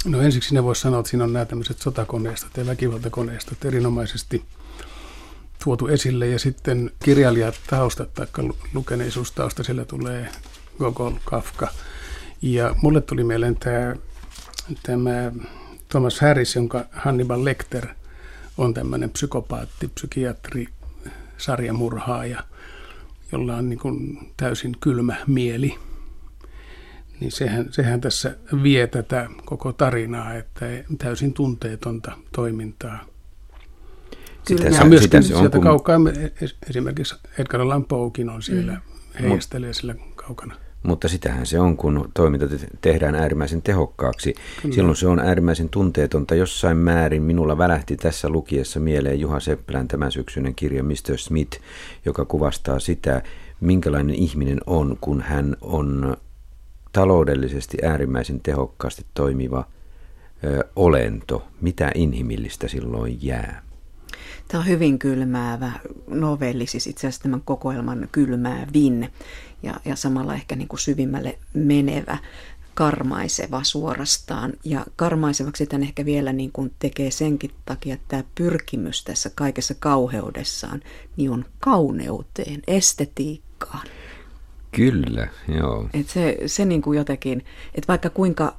[0.04, 4.42] No ensiksi ne voisi sanoa, että siinä on nämä tämmöiset sotakoneistot ja väkivaltakoneistot erinomaisesti–
[5.64, 8.26] tuotu esille ja sitten kirjailijat taustat tai
[8.74, 10.28] lukeneisuustausta, sillä tulee
[10.78, 11.68] Gogol, Kafka.
[12.42, 13.94] Ja mulle tuli mieleen tämä,
[14.82, 15.32] tämä
[15.88, 17.86] Thomas Harris, jonka Hannibal Lecter
[18.58, 20.66] on tämmöinen psykopaatti, psykiatri,
[21.38, 22.44] sarjamurhaaja,
[23.32, 25.74] jolla on niin kuin täysin kylmä mieli.
[27.20, 30.66] Niin sehän, sehän tässä vie tätä koko tarinaa, että
[30.98, 33.13] täysin tunteetonta toimintaa.
[34.48, 34.76] Kyllä.
[34.76, 35.62] Ja myöskin sitä sieltä kun...
[35.62, 35.96] kaukaa,
[36.70, 38.80] esimerkiksi Edgar Allan Poekin on siellä, mm.
[39.20, 40.54] heijastelee sillä kaukana.
[40.82, 42.46] Mutta sitähän se on, kun toiminta
[42.80, 44.34] tehdään äärimmäisen tehokkaaksi.
[44.62, 44.74] Kyllä.
[44.74, 46.34] Silloin se on äärimmäisen tunteetonta.
[46.34, 51.18] Jossain määrin minulla välähti tässä lukiessa mieleen Juha Seppälän tämän syksyinen kirja Mr.
[51.18, 51.60] Smith,
[52.04, 53.22] joka kuvastaa sitä,
[53.60, 56.16] minkälainen ihminen on, kun hän on
[56.92, 59.66] taloudellisesti äärimmäisen tehokkaasti toimiva
[60.44, 61.46] ö, olento.
[61.60, 63.62] Mitä inhimillistä silloin jää?
[64.48, 65.72] Tämä on hyvin kylmäävä
[66.08, 69.12] novelli, siis itse asiassa tämän kokoelman kylmäävin
[69.62, 72.18] ja, ja samalla ehkä niin kuin syvimmälle menevä
[72.74, 74.52] karmaiseva suorastaan.
[74.64, 79.74] Ja karmaisevaksi tämän ehkä vielä niin kuin tekee senkin takia, että tämä pyrkimys tässä kaikessa
[79.78, 80.82] kauheudessaan
[81.16, 83.86] niin on kauneuteen, estetiikkaan.
[84.76, 85.28] Kyllä,
[85.58, 85.88] joo.
[85.94, 88.56] Et se, se niin kuin jotenkin, että vaikka kuinka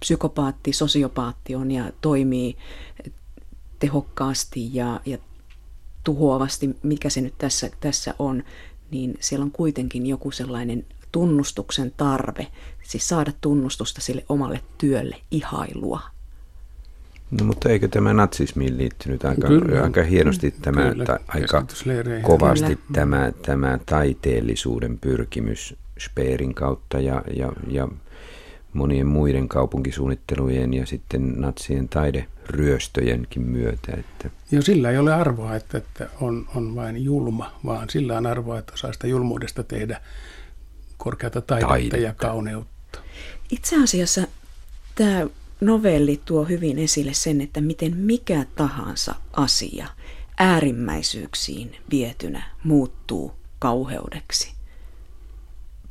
[0.00, 2.56] psykopaatti, sosiopaatti on ja toimii
[3.78, 5.18] tehokkaasti ja, ja
[6.04, 8.44] tuhoavasti, mikä se nyt tässä, tässä on,
[8.90, 12.46] niin siellä on kuitenkin joku sellainen tunnustuksen tarve,
[12.82, 16.00] siis saada tunnustusta sille omalle työlle, ihailua.
[17.30, 21.66] No mutta eikö tämä natsismiin liittynyt aika, kyllä, aika hienosti tämä, kyllä, ta, aika
[22.22, 22.80] kovasti kyllä.
[22.92, 27.88] tämä, tämä taiteellisuuden pyrkimys Speerin kautta ja, ja, ja
[28.72, 31.88] monien muiden kaupunkisuunnittelujen ja sitten natsien
[32.44, 33.92] taideryöstöjenkin myötä.
[33.98, 34.30] Että.
[34.50, 38.58] Jo sillä ei ole arvoa, että, että on, on vain julma, vaan sillä on arvoa,
[38.58, 40.00] että osaa sitä julmuudesta tehdä
[40.96, 41.96] korkeata taidetta, taidetta.
[41.96, 42.98] ja kauneutta.
[43.50, 44.26] Itse asiassa
[44.94, 45.26] tämä
[45.60, 49.86] novelli tuo hyvin esille sen, että miten mikä tahansa asia
[50.38, 54.54] äärimmäisyyksiin vietynä muuttuu kauheudeksi.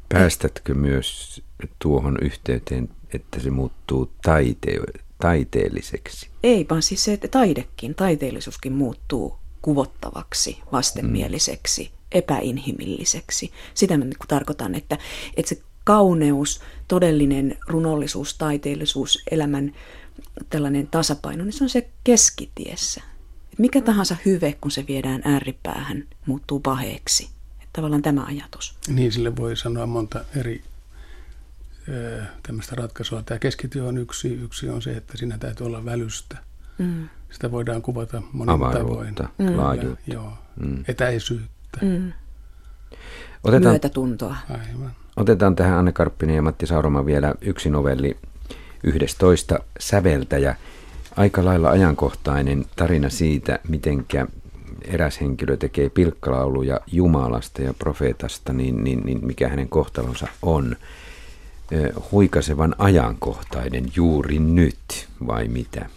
[0.09, 1.41] Päästätkö myös
[1.79, 6.29] tuohon yhteyteen, että se muuttuu taite- taiteelliseksi?
[6.43, 11.97] Ei, vaan siis se, että taidekin, taiteellisuuskin muuttuu kuvottavaksi, vastenmieliseksi, mm.
[12.11, 13.51] epäinhimilliseksi.
[13.73, 14.97] Sitä mä niin tarkoitan, että,
[15.37, 19.73] että se kauneus, todellinen runollisuus, taiteellisuus, elämän
[20.49, 23.01] tällainen tasapaino, niin se on se keskitiessä.
[23.53, 27.29] Et mikä tahansa hyve, kun se viedään ääripäähän, muuttuu paheeksi.
[27.63, 28.75] Et tavallaan tämä ajatus.
[28.87, 30.63] Niin, sille voi sanoa monta eri
[32.43, 33.23] tämmöistä ratkaisua.
[33.23, 34.33] Tämä keskityö on yksi.
[34.33, 36.37] Yksi on se, että siinä täytyy olla välystä.
[36.77, 37.09] Mm.
[37.31, 39.15] Sitä voidaan kuvata monin tavoin.
[39.37, 39.57] Mm.
[39.57, 40.03] laajuutta.
[40.07, 40.83] Joo, mm.
[40.87, 41.79] etäisyyttä.
[41.81, 42.13] Mm.
[43.43, 44.35] Otetaan, Myötätuntoa.
[44.49, 44.91] Aivan.
[45.15, 48.17] Otetaan tähän Anne Karppinen ja Matti Sauroma vielä yksi novelli
[48.83, 50.55] yhdestoista säveltäjä.
[51.15, 54.27] Aika lailla ajankohtainen tarina siitä, mitenkä
[54.85, 60.75] eräs henkilö tekee pilkkalauluja Jumalasta ja profeetasta, niin, niin, niin mikä hänen kohtalonsa on.
[62.11, 65.89] Huikasevan ajankohtainen juuri nyt, vai mitä?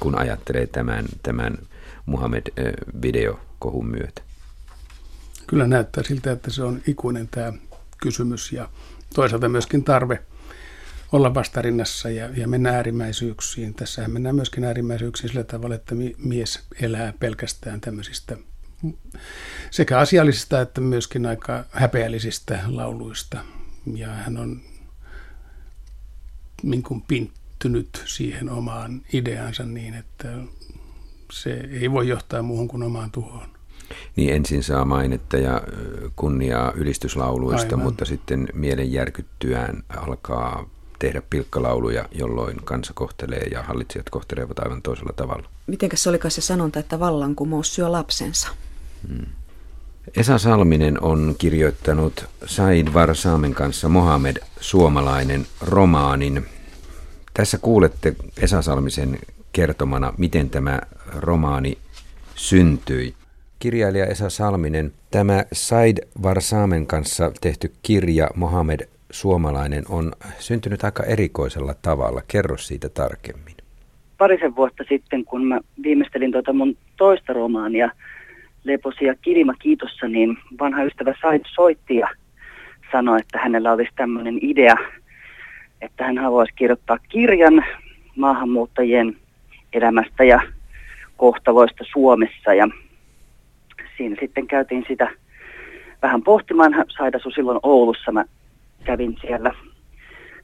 [0.00, 1.58] Kun ajattelee tämän, tämän
[2.06, 4.22] Muhammed-videokohun myötä.
[5.46, 7.52] Kyllä näyttää siltä, että se on ikuinen tämä
[8.02, 8.68] kysymys ja
[9.14, 10.22] toisaalta myöskin tarve
[11.12, 13.74] olla vastarinnassa ja, ja mennä äärimmäisyyksiin.
[13.74, 18.36] Tässähän mennään myöskin äärimmäisyyksiin sillä tavalla, että mies elää pelkästään tämmöisistä
[19.70, 23.38] sekä asiallisista että myöskin aika häpeällisistä lauluista.
[23.94, 24.60] Ja hän on
[26.62, 30.38] niin kuin pinttynyt siihen omaan ideansa niin, että
[31.32, 33.54] se ei voi johtaa muuhun kuin omaan tuhoon
[34.16, 35.62] niin ensin saa mainetta ja
[36.16, 37.84] kunniaa ylistyslauluista, Aivan.
[37.84, 40.68] mutta sitten mielen järkyttyään alkaa
[40.98, 45.48] tehdä pilkkalauluja, jolloin kansa kohtelee ja hallitsijat kohtelevat aivan toisella tavalla.
[45.66, 48.48] Mitenkäs se olikaan se sanonta, että vallankumous syö lapsensa?
[49.08, 49.26] Hmm.
[50.16, 56.44] Esa Salminen on kirjoittanut Said Varsaamen kanssa Mohamed suomalainen romaanin.
[57.34, 59.18] Tässä kuulette Esa Salmisen
[59.52, 60.80] kertomana, miten tämä
[61.16, 61.78] romaani
[62.34, 63.14] syntyi
[63.58, 64.92] kirjailija Esa Salminen.
[65.10, 72.22] Tämä Said Varsaamen kanssa tehty kirja Mohamed Suomalainen on syntynyt aika erikoisella tavalla.
[72.28, 73.54] Kerro siitä tarkemmin.
[74.18, 77.90] Parisen vuotta sitten, kun mä viimeistelin tuota mun toista romaania,
[78.64, 82.08] Leposia Kilima kiitossa, niin vanha ystävä Said soitti ja
[82.92, 84.76] sanoi, että hänellä olisi tämmöinen idea,
[85.80, 87.64] että hän haluaisi kirjoittaa kirjan
[88.16, 89.16] maahanmuuttajien
[89.72, 90.40] elämästä ja
[91.16, 92.54] kohtaloista Suomessa.
[92.54, 92.68] Ja
[93.96, 95.10] siinä sitten käytiin sitä
[96.02, 96.84] vähän pohtimaan.
[96.96, 98.12] Saida asu silloin Oulussa.
[98.12, 98.24] Mä
[98.84, 99.54] kävin siellä,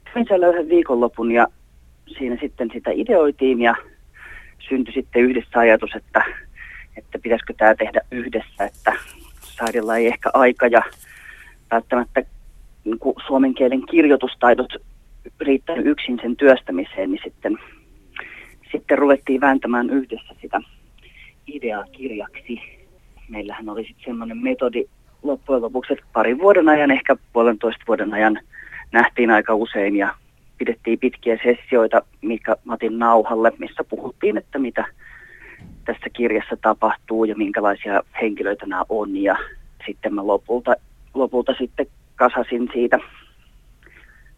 [0.03, 1.47] kävin siellä yhden viikonlopun ja
[2.17, 3.75] siinä sitten sitä ideoitiin ja
[4.59, 6.23] syntyi sitten yhdessä ajatus, että,
[6.97, 8.93] että pitäisikö tämä tehdä yhdessä, että
[9.41, 10.81] Saidilla ei ehkä aika ja
[11.71, 12.23] välttämättä
[12.83, 14.73] niin kuin suomen kielen kirjoitustaidot
[15.39, 17.57] riittänyt yksin sen työstämiseen, niin sitten,
[18.71, 20.61] sitten ruvettiin vääntämään yhdessä sitä
[21.47, 22.61] ideaa kirjaksi.
[23.29, 24.85] Meillähän oli sitten semmoinen metodi
[25.23, 28.39] loppujen lopuksi, että parin vuoden ajan, ehkä puolentoista vuoden ajan
[28.91, 30.15] nähtiin aika usein ja
[30.57, 34.85] pidettiin pitkiä sessioita Mika Matin nauhalle, missä puhuttiin, että mitä
[35.85, 39.17] tässä kirjassa tapahtuu ja minkälaisia henkilöitä nämä on.
[39.17, 39.35] Ja
[39.85, 40.75] sitten mä lopulta,
[41.13, 42.99] lopulta sitten kasasin siitä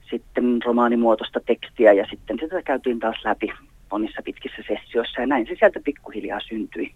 [0.09, 3.47] sitten romaanimuotoista tekstiä ja sitten sitä käytiin taas läpi
[3.91, 6.91] monissa pitkissä sessioissa ja näin se sieltä pikkuhiljaa syntyi.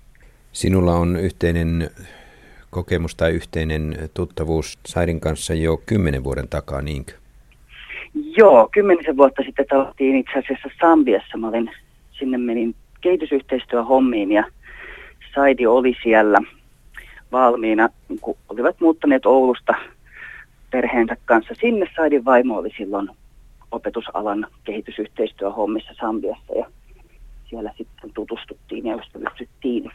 [0.51, 1.89] Sinulla on yhteinen
[2.69, 7.13] kokemus tai yhteinen tuttavuus Saidin kanssa jo kymmenen vuoden takaa, niinkö?
[8.37, 11.37] Joo, kymmenisen vuotta sitten tavattiin itse asiassa Sambiassa.
[11.37, 11.71] Mä olin,
[12.11, 12.75] sinne menin
[13.07, 14.43] kehitysyhteistyöhommiin ja
[15.35, 16.39] Saidi oli siellä
[17.31, 17.89] valmiina,
[18.21, 19.73] kun olivat muuttaneet Oulusta
[20.71, 21.87] perheensä kanssa sinne.
[21.95, 23.09] Saidin vaimo oli silloin
[23.71, 26.65] opetusalan kehitysyhteistyöhommissa Sambiassa ja
[27.49, 29.91] siellä sitten tutustuttiin ja ystävystyttiin.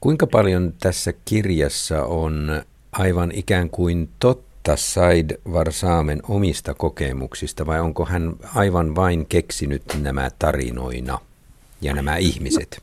[0.00, 8.04] Kuinka paljon tässä kirjassa on aivan ikään kuin totta Said Varsaamen omista kokemuksista vai onko
[8.04, 11.18] hän aivan vain keksinyt nämä tarinoina
[11.80, 12.82] ja nämä ihmiset?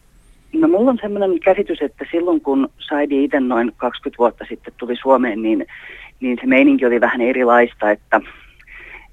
[0.53, 4.73] No, no mulla on sellainen käsitys, että silloin kun Saidi itse noin 20 vuotta sitten
[4.77, 5.65] tuli Suomeen, niin,
[6.19, 8.21] niin se meininki oli vähän erilaista, että,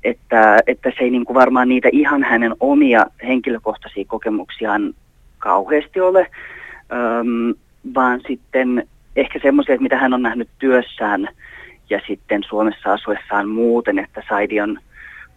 [0.05, 4.95] että, että se ei niin kuin varmaan niitä ihan hänen omia henkilökohtaisia kokemuksiaan
[5.39, 6.27] kauheasti ole,
[6.93, 7.55] äm,
[7.95, 11.29] vaan sitten ehkä semmoisia, mitä hän on nähnyt työssään
[11.91, 14.79] ja sitten Suomessa asuessaan muuten, että Saidi on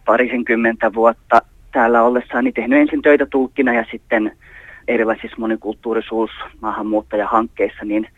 [0.04, 1.42] parisenkymmentä vuotta
[1.76, 4.32] täällä ollessaan niin tehnyt ensin töitä tulkkina ja sitten
[4.88, 8.08] erilaisissa monikulttuurisuus maahanmuuttajahankkeissa, niin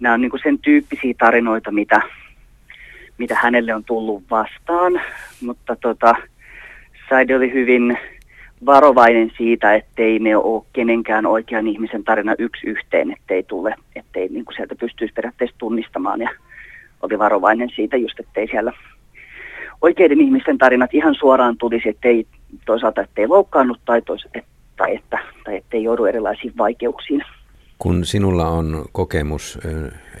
[0.00, 2.00] nämä on niin kuin sen tyyppisiä tarinoita, mitä,
[3.18, 5.00] mitä hänelle on tullut vastaan,
[5.40, 6.14] mutta tota,
[7.08, 7.98] Saidi oli hyvin
[8.66, 14.44] varovainen siitä, ettei ne ole kenenkään oikean ihmisen tarina yksi yhteen, ettei tule, ettei niin
[14.44, 16.20] kuin sieltä pystyisi periaatteessa tunnistamaan.
[16.20, 16.30] Ja
[17.02, 18.72] oli varovainen siitä just, ettei siellä
[19.82, 22.26] oikeiden ihmisten tarinat ihan suoraan tulisi, ettei
[22.66, 24.44] toisaalta ettei loukkaannut tai, tois, et,
[24.76, 27.22] tai, että, tai ettei joudu erilaisiin vaikeuksiin.
[27.78, 29.58] Kun sinulla on kokemus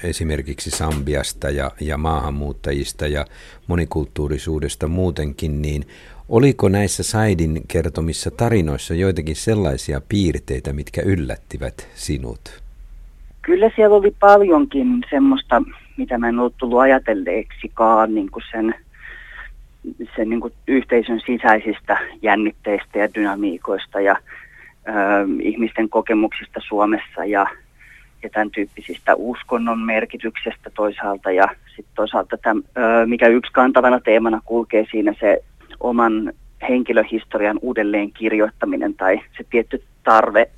[0.04, 3.24] esimerkiksi Sambiasta ja, ja maahanmuuttajista ja
[3.66, 5.82] monikulttuurisuudesta muutenkin, niin
[6.28, 12.62] oliko näissä Saidin kertomissa tarinoissa joitakin sellaisia piirteitä, mitkä yllättivät sinut?
[13.42, 15.62] Kyllä siellä oli paljonkin semmoista,
[15.96, 18.74] mitä mä en ollut tullut ajatelleeksikaan niin kuin sen,
[20.16, 24.16] sen niin kuin yhteisön sisäisistä jännitteistä ja dynamiikoista ja
[24.88, 24.92] ö,
[25.42, 27.46] ihmisten kokemuksista Suomessa ja,
[28.22, 31.30] ja tämän tyyppisistä uskonnon merkityksestä toisaalta.
[31.30, 35.44] Ja sitten toisaalta tämän, ö, mikä yksi kantavana teemana kulkee siinä se
[35.80, 36.32] oman
[36.68, 40.50] henkilöhistorian uudelleen kirjoittaminen tai se tietty tarve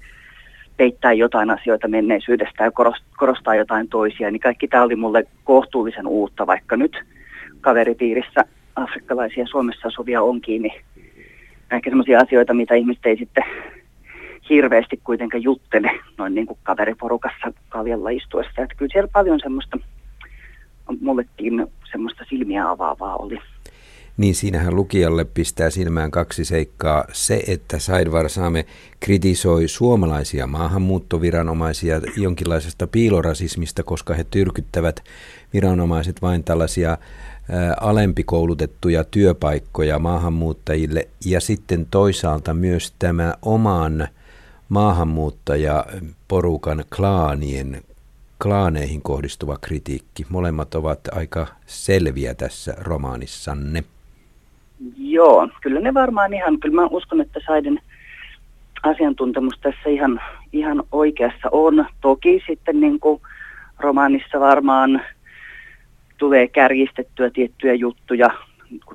[0.76, 2.70] peittää jotain asioita menneisyydestä ja
[3.16, 6.96] korostaa jotain toisia, niin kaikki tämä oli mulle kohtuullisen uutta, vaikka nyt
[7.60, 8.44] kaveripiirissä
[8.80, 10.82] afrikkalaisia Suomessa asuvia onkin, niin
[11.72, 13.44] ehkä sellaisia asioita, mitä ihmiset ei sitten
[14.50, 18.62] hirveästi kuitenkaan juttele noin niin kuin kaveriporukassa kaljalla istuessa.
[18.62, 19.78] Että kyllä siellä paljon semmoista,
[21.00, 23.38] mullekin semmoista silmiä avaavaa oli
[24.20, 27.04] niin siinähän lukijalle pistää silmään kaksi seikkaa.
[27.12, 28.66] Se, että Said Varsame
[29.00, 35.04] kritisoi suomalaisia maahanmuuttoviranomaisia jonkinlaisesta piilorasismista, koska he tyrkyttävät
[35.54, 36.98] viranomaiset vain tällaisia
[37.80, 44.08] alempikoulutettuja työpaikkoja maahanmuuttajille ja sitten toisaalta myös tämä oman
[44.68, 47.82] maahanmuuttajaporukan klaanien
[48.42, 50.26] klaaneihin kohdistuva kritiikki.
[50.28, 53.84] Molemmat ovat aika selviä tässä romaanissanne.
[54.96, 57.80] Joo, kyllä ne varmaan ihan, kyllä mä uskon, että Saiden
[58.82, 60.20] asiantuntemus tässä ihan,
[60.52, 61.86] ihan oikeassa on.
[62.00, 63.20] Toki sitten niin kuin
[63.78, 65.02] romaanissa varmaan
[66.20, 68.30] tulee kärjistettyä tiettyjä juttuja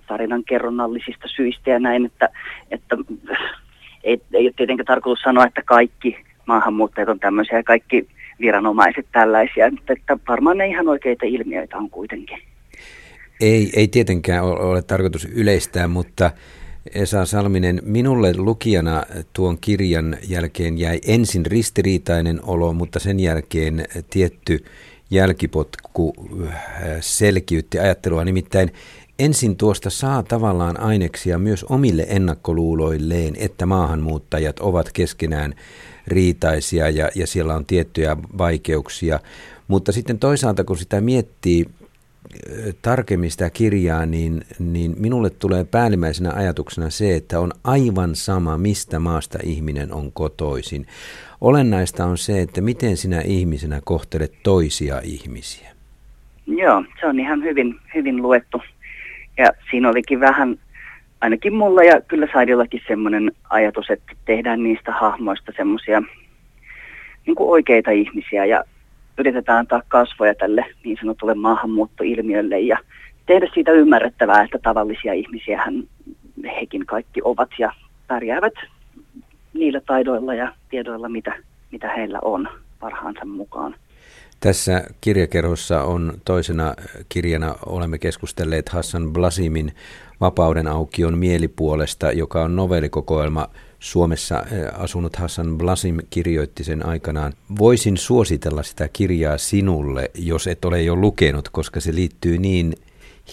[0.07, 2.29] tarinan kerronnallisista syistä ja näin, että,
[2.71, 2.97] että
[4.03, 8.07] ei, ei ole tietenkään tarkoitus sanoa, että kaikki maahanmuuttajat on tämmöisiä ja kaikki
[8.39, 12.37] viranomaiset tällaisia, mutta että varmaan ne ihan oikeita ilmiöitä on kuitenkin.
[13.41, 16.31] Ei, ei tietenkään ole tarkoitus yleistää, mutta
[16.95, 24.65] Esa Salminen, minulle lukijana tuon kirjan jälkeen jäi ensin ristiriitainen olo, mutta sen jälkeen tietty
[25.09, 26.13] jälkipotku
[26.47, 26.53] äh,
[27.01, 28.25] selkiytti ajattelua.
[28.25, 28.73] Nimittäin
[29.19, 35.53] ensin tuosta saa tavallaan aineksia myös omille ennakkoluuloilleen, että maahanmuuttajat ovat keskenään
[36.07, 39.19] riitaisia ja, ja siellä on tiettyjä vaikeuksia.
[39.67, 41.65] Mutta sitten toisaalta, kun sitä miettii
[42.81, 48.99] tarkemmin sitä kirjaa, niin, niin minulle tulee päällimmäisenä ajatuksena se, että on aivan sama, mistä
[48.99, 50.87] maasta ihminen on kotoisin.
[51.41, 55.69] Olennaista on se, että miten sinä ihmisenä kohtelet toisia ihmisiä.
[56.47, 58.61] Joo, se on ihan hyvin, hyvin luettu.
[59.37, 60.59] Ja siinä olikin vähän,
[61.21, 66.01] ainakin mulla ja kyllä Saidillakin semmoinen ajatus, että tehdään niistä hahmoista semmoisia
[67.25, 68.63] niin oikeita ihmisiä ja
[69.17, 72.77] yritetään antaa kasvoja tälle niin sanotulle maahanmuuttoilmiölle ja
[73.25, 75.63] tehdä siitä ymmärrettävää, että tavallisia ihmisiä
[76.59, 77.71] hekin kaikki ovat ja
[78.07, 78.53] pärjäävät
[79.57, 81.35] niillä taidoilla ja tiedoilla, mitä,
[81.71, 82.47] mitä heillä on
[82.79, 83.75] parhaansa mukaan.
[84.39, 86.73] Tässä kirjakerhossa on toisena
[87.09, 89.71] kirjana, olemme keskustelleet Hassan Blasimin
[90.21, 93.47] Vapauden aukion mielipuolesta, joka on novellikokoelma
[93.79, 97.33] Suomessa eh, asunut Hassan Blasim kirjoitti sen aikanaan.
[97.59, 102.73] Voisin suositella sitä kirjaa sinulle, jos et ole jo lukenut, koska se liittyy niin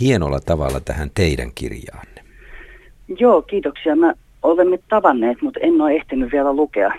[0.00, 2.24] hienolla tavalla tähän teidän kirjaanne.
[3.18, 3.96] Joo, kiitoksia.
[3.96, 6.92] Mä olemme tavanneet, mutta en ole ehtinyt vielä lukea.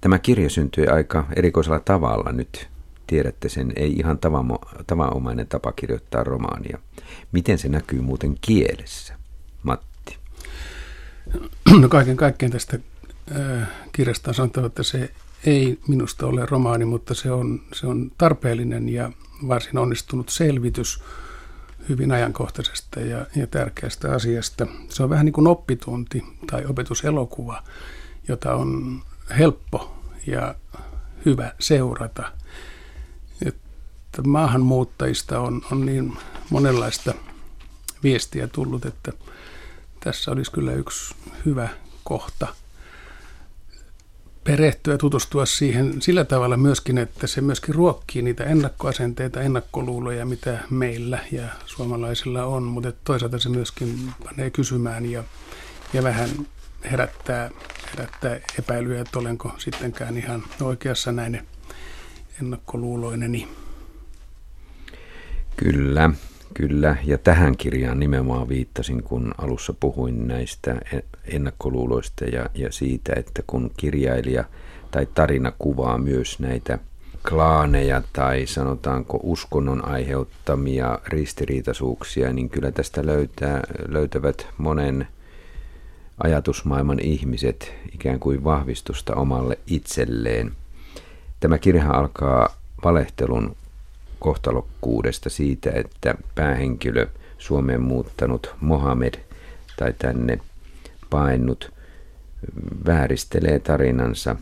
[0.00, 2.68] Tämä kirja syntyi aika erikoisella tavalla nyt.
[3.06, 6.78] Tiedätte sen, ei ihan tavamo, tavanomainen tapa kirjoittaa romaania.
[7.32, 9.14] Miten se näkyy muuten kielessä,
[9.62, 10.16] Matti?
[11.80, 12.78] No kaiken kaikkiaan tästä
[13.36, 15.10] äh, kirjasta on sanottava, että se
[15.46, 19.12] ei minusta ole romaani, mutta se on, se on tarpeellinen ja
[19.48, 21.02] varsin onnistunut selvitys
[21.88, 24.66] hyvin ajankohtaisesta ja, ja tärkeästä asiasta.
[24.88, 27.62] Se on vähän niin kuin oppitunti tai opetuselokuva,
[28.28, 29.02] jota on
[29.38, 30.54] helppo ja
[31.24, 32.32] hyvä seurata.
[33.46, 36.16] Että maahanmuuttajista on, on niin
[36.50, 37.14] monenlaista
[38.02, 39.12] viestiä tullut, että
[40.00, 41.14] tässä olisi kyllä yksi
[41.44, 41.68] hyvä
[42.04, 42.46] kohta
[44.46, 50.58] perehtyä ja tutustua siihen sillä tavalla myöskin, että se myöskin ruokkii niitä ennakkoasenteita, ennakkoluuloja, mitä
[50.70, 55.24] meillä ja suomalaisilla on, mutta toisaalta se myöskin panee kysymään ja,
[55.92, 56.28] ja vähän
[56.90, 57.50] herättää,
[57.92, 61.46] herättää epäilyä, että olenko sittenkään ihan oikeassa näin
[62.42, 63.48] ennakkoluuloineni.
[65.56, 66.10] Kyllä,
[66.56, 66.96] kyllä.
[67.04, 70.80] Ja tähän kirjaan nimenomaan viittasin, kun alussa puhuin näistä
[71.24, 74.44] ennakkoluuloista ja, ja siitä, että kun kirjailija
[74.90, 76.78] tai tarina kuvaa myös näitä
[77.28, 85.08] klaaneja tai sanotaanko uskonnon aiheuttamia ristiriitaisuuksia, niin kyllä tästä löytää, löytävät monen
[86.24, 90.52] ajatusmaailman ihmiset ikään kuin vahvistusta omalle itselleen.
[91.40, 92.48] Tämä kirja alkaa
[92.84, 93.56] valehtelun
[94.18, 97.06] kohtalokkuudesta siitä, että päähenkilö
[97.38, 99.14] Suomeen muuttanut Mohamed
[99.76, 100.38] tai tänne
[101.10, 101.72] painut
[102.86, 104.36] vääristelee tarinansa,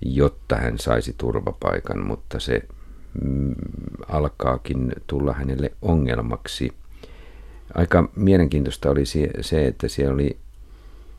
[0.00, 2.62] jotta hän saisi turvapaikan, mutta se
[3.22, 3.54] mm,
[4.08, 6.72] alkaakin tulla hänelle ongelmaksi.
[7.74, 9.04] Aika mielenkiintoista oli
[9.40, 10.36] se, että siellä oli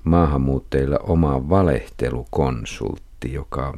[0.04, 3.78] maahanmuuttajilla oma valehtelukonsultti, joka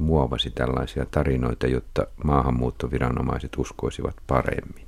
[0.00, 4.86] muovasi tällaisia tarinoita, jotta maahanmuuttoviranomaiset uskoisivat paremmin.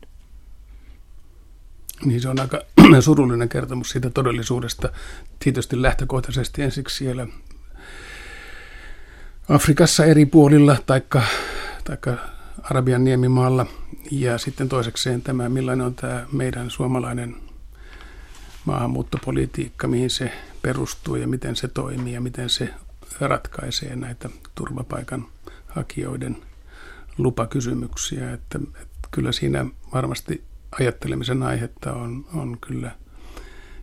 [2.05, 2.61] Niin se on aika
[3.01, 4.89] surullinen kertomus siitä todellisuudesta.
[5.39, 7.27] Tietysti lähtökohtaisesti ensiksi siellä
[9.49, 11.23] Afrikassa eri puolilla, taikka,
[11.85, 12.17] taikka
[12.63, 13.67] Arabian niemimaalla.
[14.11, 17.37] Ja sitten toisekseen tämä, millainen on tämä meidän suomalainen
[18.65, 20.33] maahanmuuttopolitiikka, mihin se
[20.63, 22.69] perustuu ja miten se toimii ja miten se
[23.21, 25.27] ratkaisee näitä turvapaikan
[25.67, 26.37] hakijoiden
[27.19, 28.33] lupakysymyksiä.
[28.33, 30.43] Että, että kyllä siinä varmasti
[30.81, 32.91] ajattelemisen aihetta on, on kyllä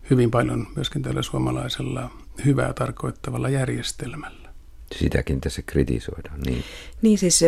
[0.09, 2.11] hyvin paljon myöskin tällä suomalaisella
[2.45, 4.49] hyvää tarkoittavalla järjestelmällä.
[4.95, 6.39] Sitäkin tässä kritisoidaan.
[6.41, 6.63] Niin,
[7.01, 7.43] niin siis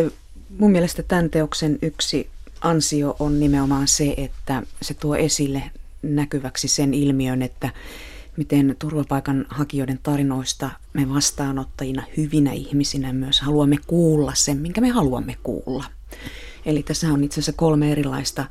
[0.58, 2.28] mun mielestä tämän teoksen yksi
[2.60, 5.62] ansio on nimenomaan se, että se tuo esille
[6.02, 7.70] näkyväksi sen ilmiön, että
[8.36, 15.84] miten turvapaikanhakijoiden tarinoista me vastaanottajina, hyvinä ihmisinä myös haluamme kuulla sen, minkä me haluamme kuulla.
[16.66, 18.44] Eli tässä on itse asiassa kolme erilaista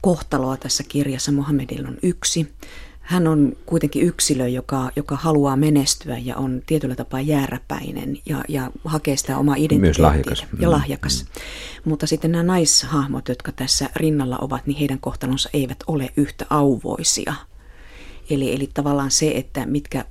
[0.00, 1.32] kohtaloa tässä kirjassa.
[1.32, 2.52] Mohamedilla on yksi.
[3.00, 8.70] Hän on kuitenkin yksilö, joka, joka haluaa menestyä ja on tietyllä tapaa jääräpäinen ja, ja
[8.84, 9.86] hakee sitä omaa identiteettiä.
[9.86, 10.46] Myös lahjakas.
[10.58, 11.24] Ja lahjakas.
[11.24, 11.90] Mm.
[11.90, 17.34] Mutta sitten nämä naishahmot, jotka tässä rinnalla ovat, niin heidän kohtalonsa eivät ole yhtä auvoisia–
[18.30, 20.04] Eli, eli tavallaan se, että mitkä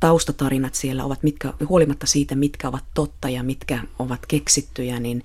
[0.00, 5.22] taustatarinat siellä ovat, mitkä, huolimatta siitä, mitkä ovat totta ja mitkä ovat keksittyjä, niin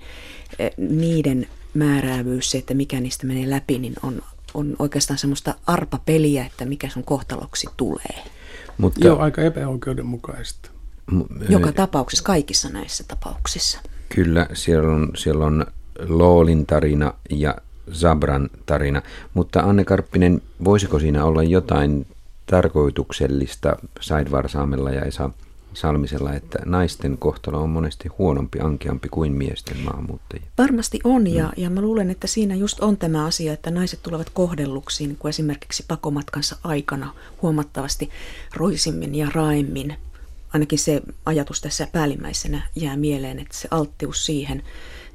[0.58, 4.22] eh, niiden määräävyys, se, että mikä niistä menee läpi, niin on,
[4.54, 8.24] on oikeastaan semmoista arpapeliä, että mikä sun kohtaloksi tulee.
[8.78, 10.70] Mutta, Joo, aika epäoikeudenmukaista.
[11.48, 13.80] Joka tapauksessa, kaikissa näissä tapauksissa.
[14.08, 15.66] Kyllä, siellä on, siellä on
[16.08, 17.56] Loolin tarina ja
[17.92, 19.02] Zabran tarina,
[19.34, 22.06] mutta Anne Karppinen, voisiko siinä olla jotain
[22.54, 25.30] tarkoituksellista Saidvar-saamella ja Esa
[25.72, 30.46] Salmisella, että naisten kohtalo on monesti huonompi, ankeampi kuin miesten maahanmuuttajia?
[30.58, 31.62] Varmasti on, ja, mm.
[31.62, 35.30] ja mä luulen, että siinä just on tämä asia, että naiset tulevat kohdelluksi niin kuin
[35.30, 38.10] esimerkiksi pakomatkansa aikana huomattavasti
[38.56, 39.96] roisimmin ja raemmin.
[40.52, 44.62] Ainakin se ajatus tässä päällimmäisenä jää mieleen, että se alttius siihen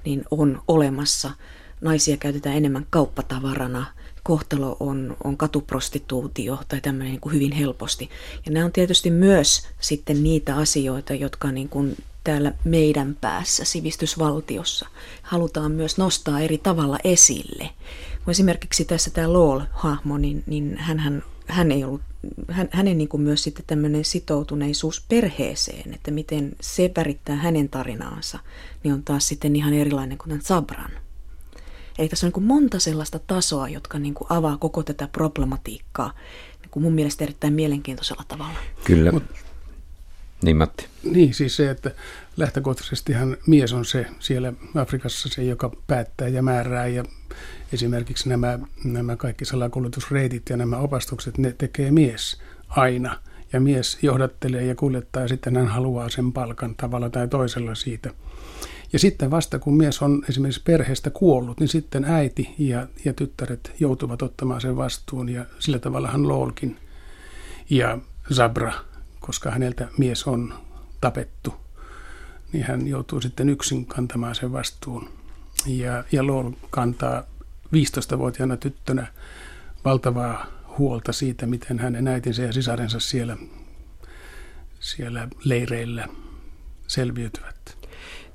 [0.05, 1.31] niin on olemassa.
[1.81, 3.85] Naisia käytetään enemmän kauppatavarana–
[4.23, 8.09] kohtalo on, on katuprostituutio tai tämmöinen niin kuin hyvin helposti.
[8.45, 14.87] Ja nämä on tietysti myös sitten niitä asioita, jotka niin kuin täällä meidän päässä sivistysvaltiossa
[15.21, 17.69] halutaan myös nostaa eri tavalla esille.
[18.25, 22.01] Kun esimerkiksi tässä tämä Lol-hahmo, niin, niin hän, hän ei ollut
[22.51, 28.39] hän, hänen niin kuin myös sitten tämmöinen sitoutuneisuus perheeseen, että miten se värittää hänen tarinaansa,
[28.83, 30.91] niin on taas sitten ihan erilainen kuin tämän Sabran.
[31.99, 36.13] Eli tässä on niin monta sellaista tasoa, jotka niin kuin avaa koko tätä problematiikkaa
[36.61, 38.59] niin kuin mun mielestä erittäin mielenkiintoisella tavalla.
[38.83, 39.11] Kyllä.
[39.11, 39.23] Mut,
[40.41, 40.87] niin Matti.
[41.03, 41.91] Niin, siis se, että
[42.37, 47.03] lähtökohtaisestihan mies on se siellä Afrikassa se, joka päättää ja määrää ja
[47.73, 53.19] esimerkiksi nämä, nämä kaikki salakuljetusreitit ja nämä opastukset, ne tekee mies aina.
[53.53, 58.13] Ja mies johdattelee ja kuljettaa ja sitten hän haluaa sen palkan tavalla tai toisella siitä.
[58.93, 63.71] Ja sitten vasta kun mies on esimerkiksi perheestä kuollut, niin sitten äiti ja, ja tyttäret
[63.79, 66.77] joutuvat ottamaan sen vastuun ja sillä tavalla hän Loolkin
[67.69, 67.97] ja
[68.33, 68.73] Zabra,
[69.19, 70.53] koska häneltä mies on
[71.01, 71.53] tapettu,
[72.53, 75.09] niin hän joutuu sitten yksin kantamaan sen vastuun.
[75.67, 77.23] Ja, ja Lool kantaa
[77.65, 79.07] 15-vuotiaana tyttönä
[79.85, 80.45] valtavaa
[80.77, 83.37] huolta siitä, miten hänen äitinsä ja sisarensa siellä,
[84.79, 86.07] siellä leireillä
[86.87, 87.78] selviytyvät.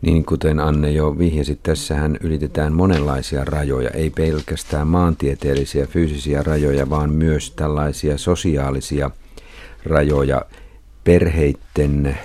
[0.04, 7.10] Niin kuten Anne jo vihjasi, tässähän ylitetään monenlaisia rajoja, ei pelkästään maantieteellisiä fyysisiä rajoja, vaan
[7.10, 9.10] myös tällaisia sosiaalisia
[9.84, 10.44] rajoja,
[11.04, 12.18] perheitten,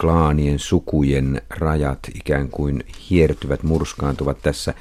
[0.00, 4.74] klaanien, sukujen rajat ikään kuin hiertyvät, murskaantuvat tässä.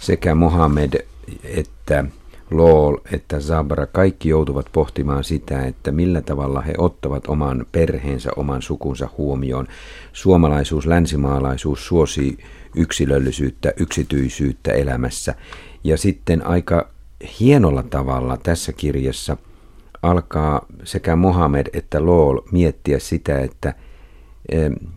[0.00, 1.06] Sekä Mohammed
[1.44, 2.04] että
[2.52, 8.62] Lool että Zabra, kaikki joutuvat pohtimaan sitä, että millä tavalla he ottavat oman perheensä, oman
[8.62, 9.68] sukunsa huomioon.
[10.12, 12.38] Suomalaisuus, länsimaalaisuus suosii
[12.76, 15.34] yksilöllisyyttä, yksityisyyttä elämässä.
[15.84, 16.88] Ja sitten aika
[17.40, 19.36] hienolla tavalla tässä kirjassa
[20.02, 23.74] alkaa sekä Mohamed että Lool miettiä sitä, että,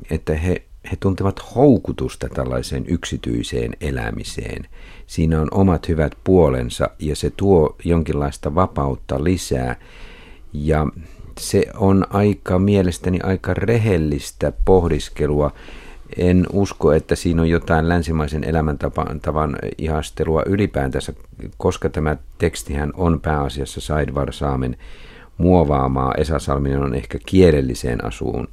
[0.10, 4.66] että he, he tuntevat houkutusta tällaiseen yksityiseen elämiseen–
[5.08, 9.76] Siinä on omat hyvät puolensa ja se tuo jonkinlaista vapautta lisää.
[10.54, 10.88] Ja
[11.40, 15.52] se on aika mielestäni aika rehellistä pohdiskelua.
[16.18, 21.14] En usko, että siinä on jotain länsimaisen elämäntavan ihastelua ylipäätänsä,
[21.58, 24.78] koska tämä tekstihän on pääasiassa Saidvar Saamen
[25.38, 26.14] muovaamaa.
[26.18, 28.48] Esa Salminen on ehkä kielelliseen asuun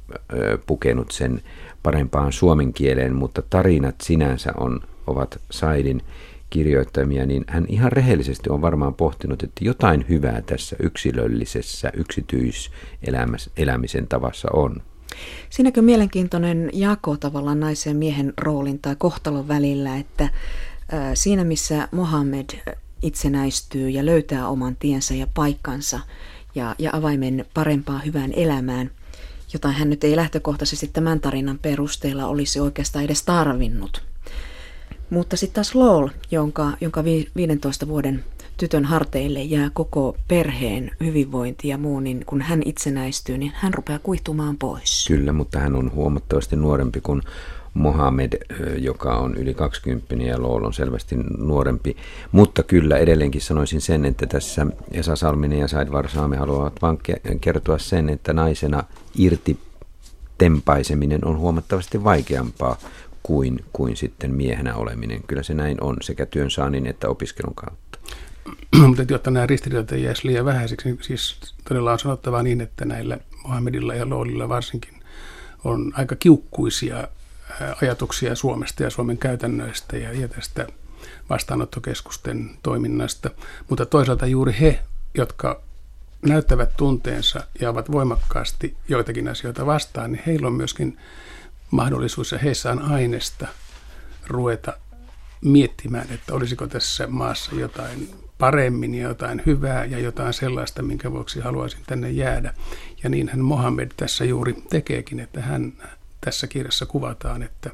[0.65, 1.41] pukenut sen
[1.83, 6.01] parempaan suomen kieleen, mutta tarinat sinänsä on, ovat Saidin
[6.49, 14.47] kirjoittamia, niin hän ihan rehellisesti on varmaan pohtinut, että jotain hyvää tässä yksilöllisessä yksityiselämisen tavassa
[14.53, 14.81] on.
[15.49, 20.29] Siinäkö mielenkiintoinen jako tavallaan naisen miehen roolin tai kohtalon välillä, että
[21.13, 22.49] siinä missä Mohammed
[23.01, 25.99] itsenäistyy ja löytää oman tiensä ja paikkansa
[26.55, 28.91] ja, ja avaimen parempaan hyvään elämään,
[29.53, 34.03] jota hän nyt ei lähtökohtaisesti tämän tarinan perusteella olisi oikeastaan edes tarvinnut–
[35.13, 37.03] mutta sitten taas Lol, jonka, jonka
[37.35, 38.23] 15 vuoden
[38.57, 43.99] tytön harteille jää koko perheen hyvinvointi ja muu, niin kun hän itsenäistyy, niin hän rupeaa
[43.99, 45.05] kuihtumaan pois.
[45.07, 47.21] Kyllä, mutta hän on huomattavasti nuorempi kuin
[47.73, 48.33] Mohamed,
[48.77, 51.97] joka on yli 20 ja Lool on selvästi nuorempi.
[52.31, 56.99] Mutta kyllä edelleenkin sanoisin sen, että tässä Esa Salminen ja Said Varsaami haluavat vain
[57.41, 58.83] kertoa sen, että naisena
[59.17, 59.59] irti
[60.37, 62.77] tempaiseminen on huomattavasti vaikeampaa
[63.23, 65.23] kuin, kuin sitten miehenä oleminen.
[65.27, 67.99] Kyllä se näin on sekä työn saannin että opiskelun kautta.
[68.87, 72.85] Mutta jotta nämä ristiriidat ei jäisi liian vähäisiksi, niin siis todella on sanottava niin, että
[72.85, 74.93] näillä Mohamedilla ja Loolilla varsinkin
[75.63, 77.07] on aika kiukkuisia
[77.81, 80.67] ajatuksia Suomesta ja Suomen käytännöistä ja, tästä
[81.29, 83.29] vastaanottokeskusten toiminnasta.
[83.69, 84.79] Mutta toisaalta juuri he,
[85.17, 85.61] jotka
[86.25, 90.97] näyttävät tunteensa ja ovat voimakkaasti joitakin asioita vastaan, niin heillä on myöskin
[91.71, 93.47] mahdollisuus ja heissä on aineesta
[94.27, 94.73] ruveta
[95.41, 101.39] miettimään, että olisiko tässä maassa jotain paremmin ja jotain hyvää ja jotain sellaista, minkä vuoksi
[101.39, 102.53] haluaisin tänne jäädä.
[103.03, 105.73] Ja niinhän Mohammed tässä juuri tekeekin, että hän
[106.25, 107.69] tässä kirjassa kuvataan, että,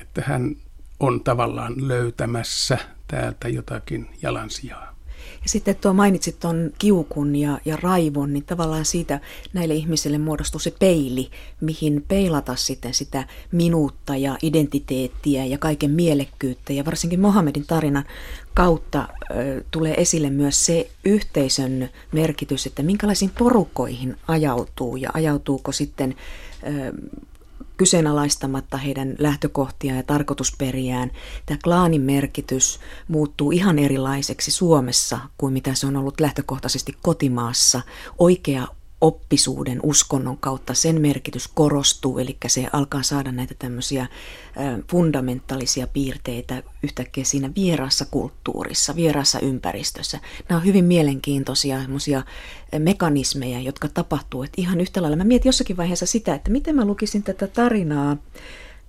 [0.00, 0.56] että hän
[1.00, 2.78] on tavallaan löytämässä
[3.08, 4.94] täältä jotakin jalansijaa.
[5.42, 9.20] Ja sitten tuo mainitsit tuon kiukun ja, ja raivon, niin tavallaan siitä
[9.52, 11.30] näille ihmisille muodostuu se peili,
[11.60, 16.72] mihin peilata sitten sitä minuutta ja identiteettiä ja kaiken mielekkyyttä.
[16.72, 18.04] Ja varsinkin Mohamedin tarinan
[18.54, 26.14] kautta ö, tulee esille myös se yhteisön merkitys, että minkälaisiin porukoihin ajautuu ja ajautuuko sitten
[26.62, 26.92] ö,
[27.76, 31.10] kyseenalaistamatta heidän lähtökohtiaan ja tarkoitusperiään.
[31.46, 37.80] Tämä klaanin merkitys muuttuu ihan erilaiseksi Suomessa kuin mitä se on ollut lähtökohtaisesti kotimaassa.
[38.18, 38.66] Oikea
[39.04, 44.06] oppisuuden, uskonnon kautta sen merkitys korostuu, eli se alkaa saada näitä tämmöisiä
[44.90, 50.20] fundamentaalisia piirteitä yhtäkkiä siinä vieraassa kulttuurissa, vieraassa ympäristössä.
[50.48, 51.78] Nämä on hyvin mielenkiintoisia
[52.78, 54.42] mekanismeja, jotka tapahtuu.
[54.42, 58.16] Että ihan yhtä lailla mä mietin jossakin vaiheessa sitä, että miten mä lukisin tätä tarinaa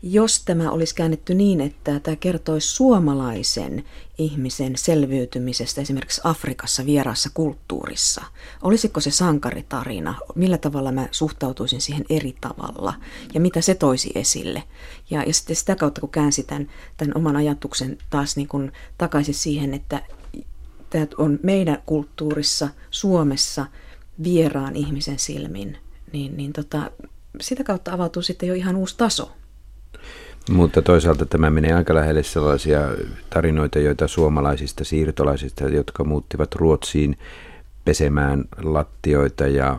[0.01, 3.83] jos tämä olisi käännetty niin, että tämä kertoisi suomalaisen
[4.17, 8.23] ihmisen selviytymisestä esimerkiksi Afrikassa vieraassa kulttuurissa,
[8.61, 10.15] olisiko se sankaritarina?
[10.35, 12.93] Millä tavalla mä suhtautuisin siihen eri tavalla
[13.33, 14.63] ja mitä se toisi esille?
[15.09, 19.33] Ja, ja sitten sitä kautta, kun käänsi tämän, tämän oman ajatuksen taas niin kuin takaisin
[19.33, 20.01] siihen, että
[20.89, 23.65] tämä on meidän kulttuurissa Suomessa
[24.23, 25.77] vieraan ihmisen silmin,
[26.13, 26.91] niin, niin tota,
[27.41, 29.31] sitä kautta avautuu sitten jo ihan uusi taso
[30.49, 32.79] Mutta toisaalta tämä menee aika lähelle sellaisia
[33.29, 37.17] tarinoita, joita suomalaisista siirtolaisista, jotka muuttivat Ruotsiin
[37.85, 39.77] pesemään lattioita ja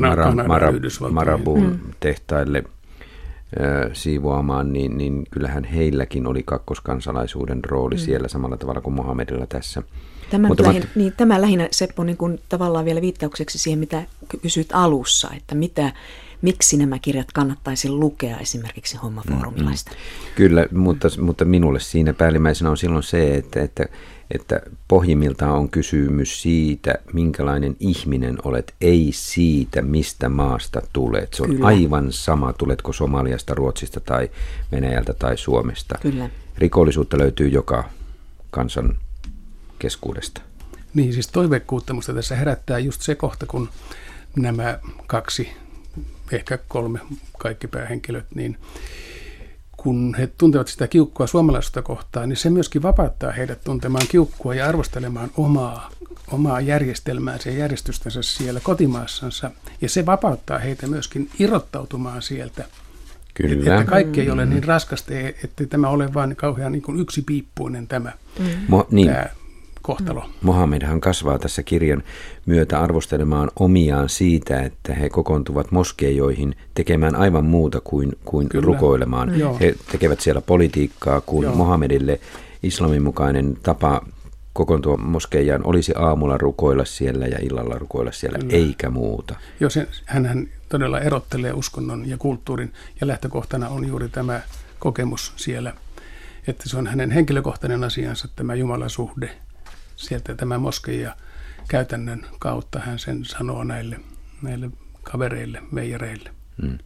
[0.00, 0.72] mara, mara,
[1.10, 1.78] marabun mm.
[2.00, 2.64] tehtaille
[3.92, 7.98] siivoamaan, niin, niin kyllähän heilläkin oli kakkoskansalaisuuden rooli mm.
[8.00, 9.82] siellä samalla tavalla kuin Mohamedilla tässä.
[10.30, 14.02] Tämä, Mutta lähin, niin, tämä lähinnä, Seppo, niin kuin tavallaan vielä viittaukseksi siihen, mitä
[14.42, 15.92] kysyit alussa, että mitä,
[16.42, 19.90] miksi nämä kirjat kannattaisi lukea esimerkiksi hommafoorumilaista?
[19.90, 20.34] Mm-hmm.
[20.34, 23.84] Kyllä, mutta, mutta minulle siinä päällimmäisenä on silloin se, että, että,
[24.30, 31.34] että pohjimmiltaan on kysymys siitä, minkälainen ihminen olet, ei siitä, mistä maasta tulet.
[31.34, 31.66] Se on Kyllä.
[31.66, 34.30] aivan sama, tuletko Somaliasta, Ruotsista tai
[34.72, 35.98] Venäjältä tai Suomesta.
[36.02, 36.30] Kyllä.
[36.58, 37.84] Rikollisuutta löytyy joka
[38.50, 38.98] kansan
[39.78, 40.40] keskuudesta.
[40.94, 43.68] Niin, siis toiveikkuutta musta tässä herättää just se kohta, kun
[44.36, 45.48] nämä kaksi,
[46.32, 46.98] ehkä kolme
[47.38, 48.58] kaikki päähenkilöt, niin
[49.76, 54.68] kun he tuntevat sitä kiukkua suomalaisuutta kohtaan, niin se myöskin vapauttaa heidät tuntemaan kiukkua ja
[54.68, 55.90] arvostelemaan omaa,
[56.30, 59.50] omaa järjestelmäänsä ja järjestystänsä siellä kotimaassansa.
[59.80, 62.64] Ja se vapauttaa heitä myöskin irrottautumaan sieltä.
[63.34, 63.78] Kyllä.
[63.80, 65.12] Että kaikki ei ole niin raskasta,
[65.44, 68.46] että tämä ole vain kauhean niin kuin yksipiippuinen tämä, mm.
[68.68, 69.08] Mo, niin.
[69.08, 69.26] tämä
[69.82, 70.24] kohtalo.
[70.42, 72.02] Mohamedhan kasvaa tässä kirjan
[72.46, 79.28] myötä arvostelemaan omiaan siitä, että he kokoontuvat moskeijoihin tekemään aivan muuta kuin, kuin rukoilemaan.
[79.28, 79.58] Mm.
[79.60, 81.54] He tekevät siellä politiikkaa, kun Joo.
[81.54, 82.20] Mohamedille
[82.62, 84.00] islamin mukainen tapa
[84.52, 88.52] kokoontua moskeijaan olisi aamulla rukoilla siellä ja illalla rukoilla siellä, Kyllä.
[88.52, 89.36] eikä muuta.
[89.60, 89.70] Joo,
[90.06, 94.40] hän todella erottelee uskonnon ja kulttuurin, ja lähtökohtana on juuri tämä
[94.78, 95.72] kokemus siellä,
[96.46, 99.30] että se on hänen henkilökohtainen asiansa, tämä Jumalasuhde,
[100.02, 101.16] sieltä tämä moskeija
[101.68, 103.96] käytännön kautta hän sen sanoo näille,
[104.42, 104.70] näille
[105.02, 106.30] kavereille, meijereille.
[106.62, 106.78] Hmm.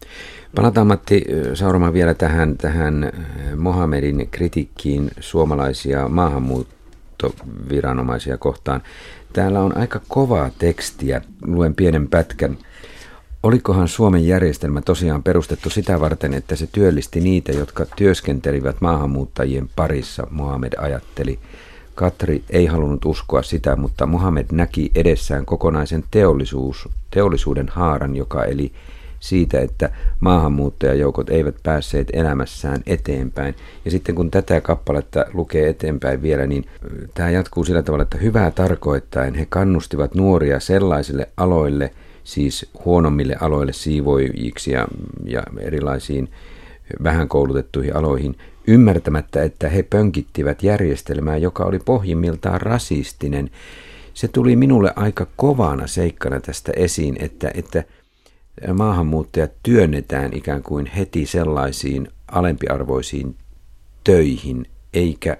[0.54, 3.12] Palataan Matti Saurama vielä tähän, tähän
[3.56, 8.82] Mohamedin kritiikkiin suomalaisia maahanmuuttoviranomaisia kohtaan.
[9.32, 11.22] Täällä on aika kovaa tekstiä.
[11.46, 12.58] Luen pienen pätkän.
[13.42, 20.26] Olikohan Suomen järjestelmä tosiaan perustettu sitä varten, että se työllisti niitä, jotka työskentelivät maahanmuuttajien parissa,
[20.30, 21.38] Mohamed ajatteli.
[21.96, 28.72] Katri ei halunnut uskoa sitä, mutta Muhammed näki edessään kokonaisen teollisuus, teollisuuden haaran, joka eli
[29.20, 29.90] siitä, että
[30.20, 33.54] maahanmuuttajajoukot eivät päässeet elämässään eteenpäin.
[33.84, 36.64] Ja sitten kun tätä kappaletta lukee eteenpäin vielä, niin
[37.14, 41.90] tämä jatkuu sillä tavalla, että hyvää tarkoittaen he kannustivat nuoria sellaisille aloille,
[42.24, 44.88] siis huonommille aloille siivoijiksi ja,
[45.24, 46.28] ja erilaisiin
[47.02, 48.36] vähän koulutettuihin aloihin,
[48.66, 53.50] ymmärtämättä, että he pönkittivät järjestelmää, joka oli pohjimmiltaan rasistinen.
[54.14, 57.84] Se tuli minulle aika kovana seikkana tästä esiin, että, että
[58.74, 63.36] maahanmuuttajat työnnetään ikään kuin heti sellaisiin alempiarvoisiin
[64.04, 65.36] töihin, eikä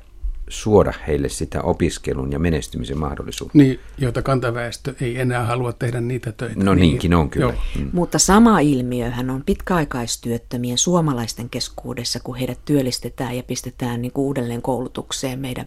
[0.48, 3.58] suoda heille sitä opiskelun ja menestymisen mahdollisuutta.
[3.58, 6.64] Niin, joita kantaväestö ei enää halua tehdä niitä töitä.
[6.64, 7.54] No niin, niinkin on kyllä.
[7.78, 7.90] Mm.
[7.92, 14.62] Mutta sama ilmiöhän on pitkäaikaistyöttömien suomalaisten keskuudessa, kun heidät työllistetään ja pistetään niin kuin uudelleen
[14.62, 15.66] koulutukseen meidän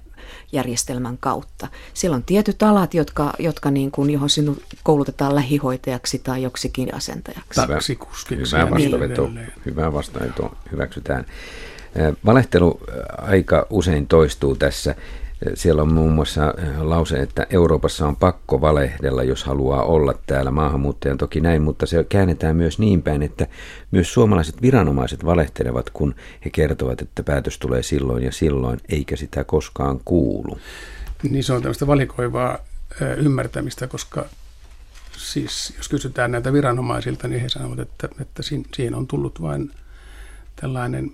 [0.52, 1.68] järjestelmän kautta.
[1.94, 7.68] Siellä on tietyt alat, jotka, jotka niin kuin, johon sinut koulutetaan lähihoitajaksi tai joksikin asentajaksi.
[7.68, 8.58] Taksikuskiksi.
[8.58, 11.26] Hyvä vastaveto, niin hyvä vastaveto hyväksytään.
[12.26, 12.80] Valehtelu
[13.18, 14.96] aika usein toistuu tässä.
[15.54, 21.18] Siellä on muun muassa lause, että Euroopassa on pakko valehdella, jos haluaa olla täällä maahanmuuttajan.
[21.18, 23.48] Toki näin, mutta se käännetään myös niin päin, että
[23.92, 26.16] myös suomalaiset viranomaiset valehtelevat, kun
[26.46, 30.58] he kertovat, että päätös tulee silloin ja silloin, eikä sitä koskaan kuulu.
[31.30, 32.58] Niin se on tämmöistä valikoivaa
[33.18, 34.26] ymmärtämistä, koska
[35.18, 38.44] siis jos kysytään näitä viranomaisilta, niin he sanovat, että, että
[38.76, 39.72] siihen on tullut vain
[40.56, 41.12] tällainen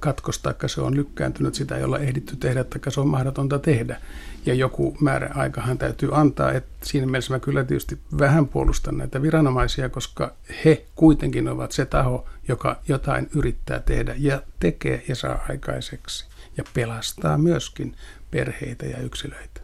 [0.00, 4.00] katkos, tai se on lykkääntynyt, sitä ei olla ehditty tehdä, tai se on mahdotonta tehdä.
[4.46, 9.88] Ja joku määräaikahan täytyy antaa, että siinä mielessä mä kyllä tietysti vähän puolustan näitä viranomaisia,
[9.88, 10.34] koska
[10.64, 16.26] he kuitenkin ovat se taho, joka jotain yrittää tehdä ja tekee ja saa aikaiseksi.
[16.56, 17.96] Ja pelastaa myöskin
[18.30, 19.60] perheitä ja yksilöitä.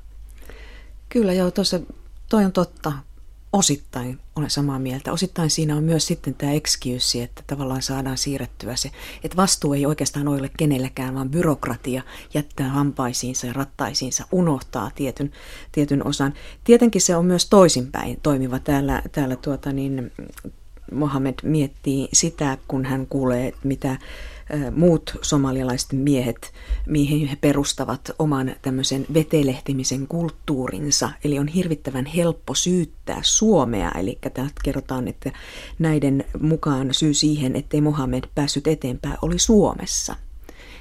[1.08, 1.80] Kyllä joo, tuossa
[2.28, 2.92] toi on totta
[3.52, 5.12] osittain olen samaa mieltä.
[5.12, 8.90] Osittain siinä on myös sitten tämä excuse, että tavallaan saadaan siirrettyä se,
[9.24, 12.02] että vastuu ei oikeastaan ole kenellekään, vaan byrokratia
[12.34, 15.32] jättää hampaisiinsa ja rattaisiinsa, unohtaa tietyn,
[15.72, 16.34] tietyn osan.
[16.64, 20.12] Tietenkin se on myös toisinpäin toimiva täällä, täällä tuota niin,
[20.92, 23.98] Mohammed miettii sitä, kun hän kuulee, mitä
[24.76, 26.52] muut somalialaiset miehet,
[26.86, 31.10] mihin he perustavat oman tämmöisen vetelehtimisen kulttuurinsa.
[31.24, 33.90] Eli on hirvittävän helppo syyttää Suomea.
[33.98, 35.32] Eli täältä kerrotaan, että
[35.78, 40.16] näiden mukaan syy siihen, ettei Mohammed päässyt eteenpäin, oli Suomessa–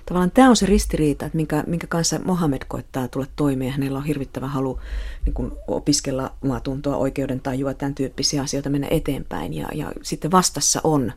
[0.10, 3.72] tavallaan tämä on se ristiriita, että minkä, minkä kanssa Mohammed koettaa tulla toimeen.
[3.72, 4.80] Hänellä on hirvittävä halu
[5.26, 9.54] niin kuin opiskella maatuntoa, oikeuden tajua, tämän tyyppisiä asioita mennä eteenpäin.
[9.54, 11.12] Ja, ja sitten vastassa on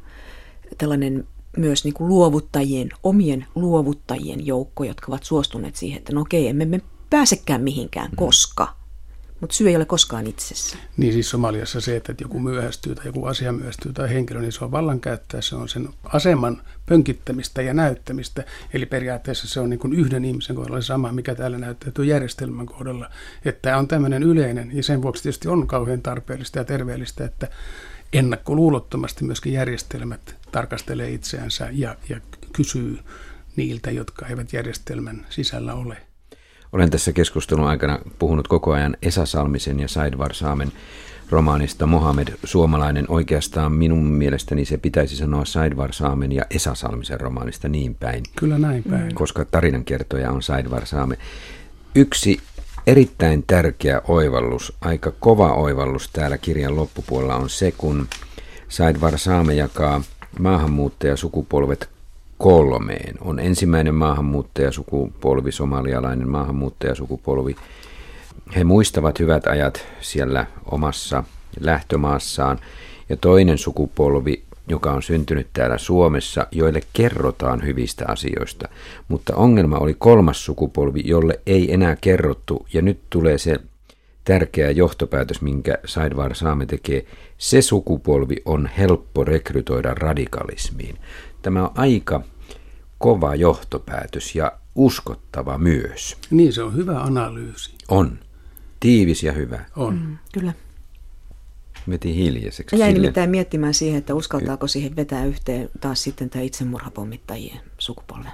[0.78, 6.48] tällainen myös niin kuin luovuttajien, omien luovuttajien joukko, jotka ovat suostuneet siihen, että no okei,
[6.48, 6.80] emme me
[7.10, 8.16] pääsekään mihinkään, mm.
[8.16, 8.82] koska
[9.42, 10.76] mutta syy ei ole koskaan itsessä.
[10.96, 14.64] Niin siis Somaliassa se, että joku myöhästyy tai joku asia myöhästyy tai henkilö, niin se
[14.64, 16.62] on vallankäyttöä, se on sen aseman
[16.92, 18.44] pönkittämistä ja näyttämistä.
[18.74, 23.10] Eli periaatteessa se on niin kuin yhden ihmisen kohdalla sama, mikä täällä näyttäytyy järjestelmän kohdalla.
[23.44, 27.48] Että tämä on tämmöinen yleinen ja sen vuoksi tietysti on kauhean tarpeellista ja terveellistä, että
[28.12, 32.20] ennakkoluulottomasti myöskin järjestelmät tarkastelee itseänsä ja, ja
[32.52, 32.98] kysyy
[33.56, 35.96] niiltä, jotka eivät järjestelmän sisällä ole.
[36.72, 40.72] Olen tässä keskustelun aikana puhunut koko ajan Esa Salmisen ja Saidvar Saamen
[41.32, 43.04] romaanista Mohamed Suomalainen.
[43.08, 48.22] Oikeastaan minun mielestäni se pitäisi sanoa Saidvar Saamen ja Esa Salmisen romaanista niin päin.
[48.36, 49.14] Kyllä näin päin.
[49.14, 51.18] Koska tarinankertoja on Saidvar Saame.
[51.94, 52.38] Yksi
[52.86, 58.08] erittäin tärkeä oivallus, aika kova oivallus täällä kirjan loppupuolella on se, kun
[58.68, 60.02] Saidvar Saame jakaa
[60.38, 61.88] maahanmuuttajasukupolvet
[62.38, 63.14] kolmeen.
[63.20, 67.56] On ensimmäinen maahanmuuttajasukupolvi, somalialainen maahanmuuttajasukupolvi.
[68.56, 71.24] He muistavat hyvät ajat siellä omassa
[71.60, 72.58] lähtömaassaan.
[73.08, 78.68] Ja toinen sukupolvi, joka on syntynyt täällä Suomessa, joille kerrotaan hyvistä asioista.
[79.08, 82.66] Mutta ongelma oli kolmas sukupolvi, jolle ei enää kerrottu.
[82.72, 83.56] Ja nyt tulee se
[84.24, 87.06] tärkeä johtopäätös, minkä Saidvar Saame tekee.
[87.38, 90.98] Se sukupolvi on helppo rekrytoida radikalismiin.
[91.42, 92.22] Tämä on aika
[92.98, 96.16] kova johtopäätös ja uskottava myös.
[96.30, 97.74] Niin, se on hyvä analyysi.
[97.88, 98.18] On.
[98.82, 99.64] Tiivis ja hyvä.
[99.76, 99.94] On.
[99.94, 100.52] Mm, kyllä.
[101.90, 102.78] Veti hiljaiseksi.
[102.78, 108.32] Jäin nimittäin miettimään siihen, että uskaltaako siihen vetää yhteen taas sitten tämä itsemurhapommittajien sukupolven.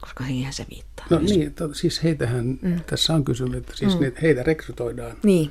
[0.00, 1.06] Koska siihen se viittaa.
[1.10, 1.30] No myös.
[1.30, 2.80] niin, to, siis heitähän mm.
[2.86, 4.12] tässä on kysymys, että siis mm.
[4.22, 5.16] heitä rekrytoidaan.
[5.22, 5.50] Niin.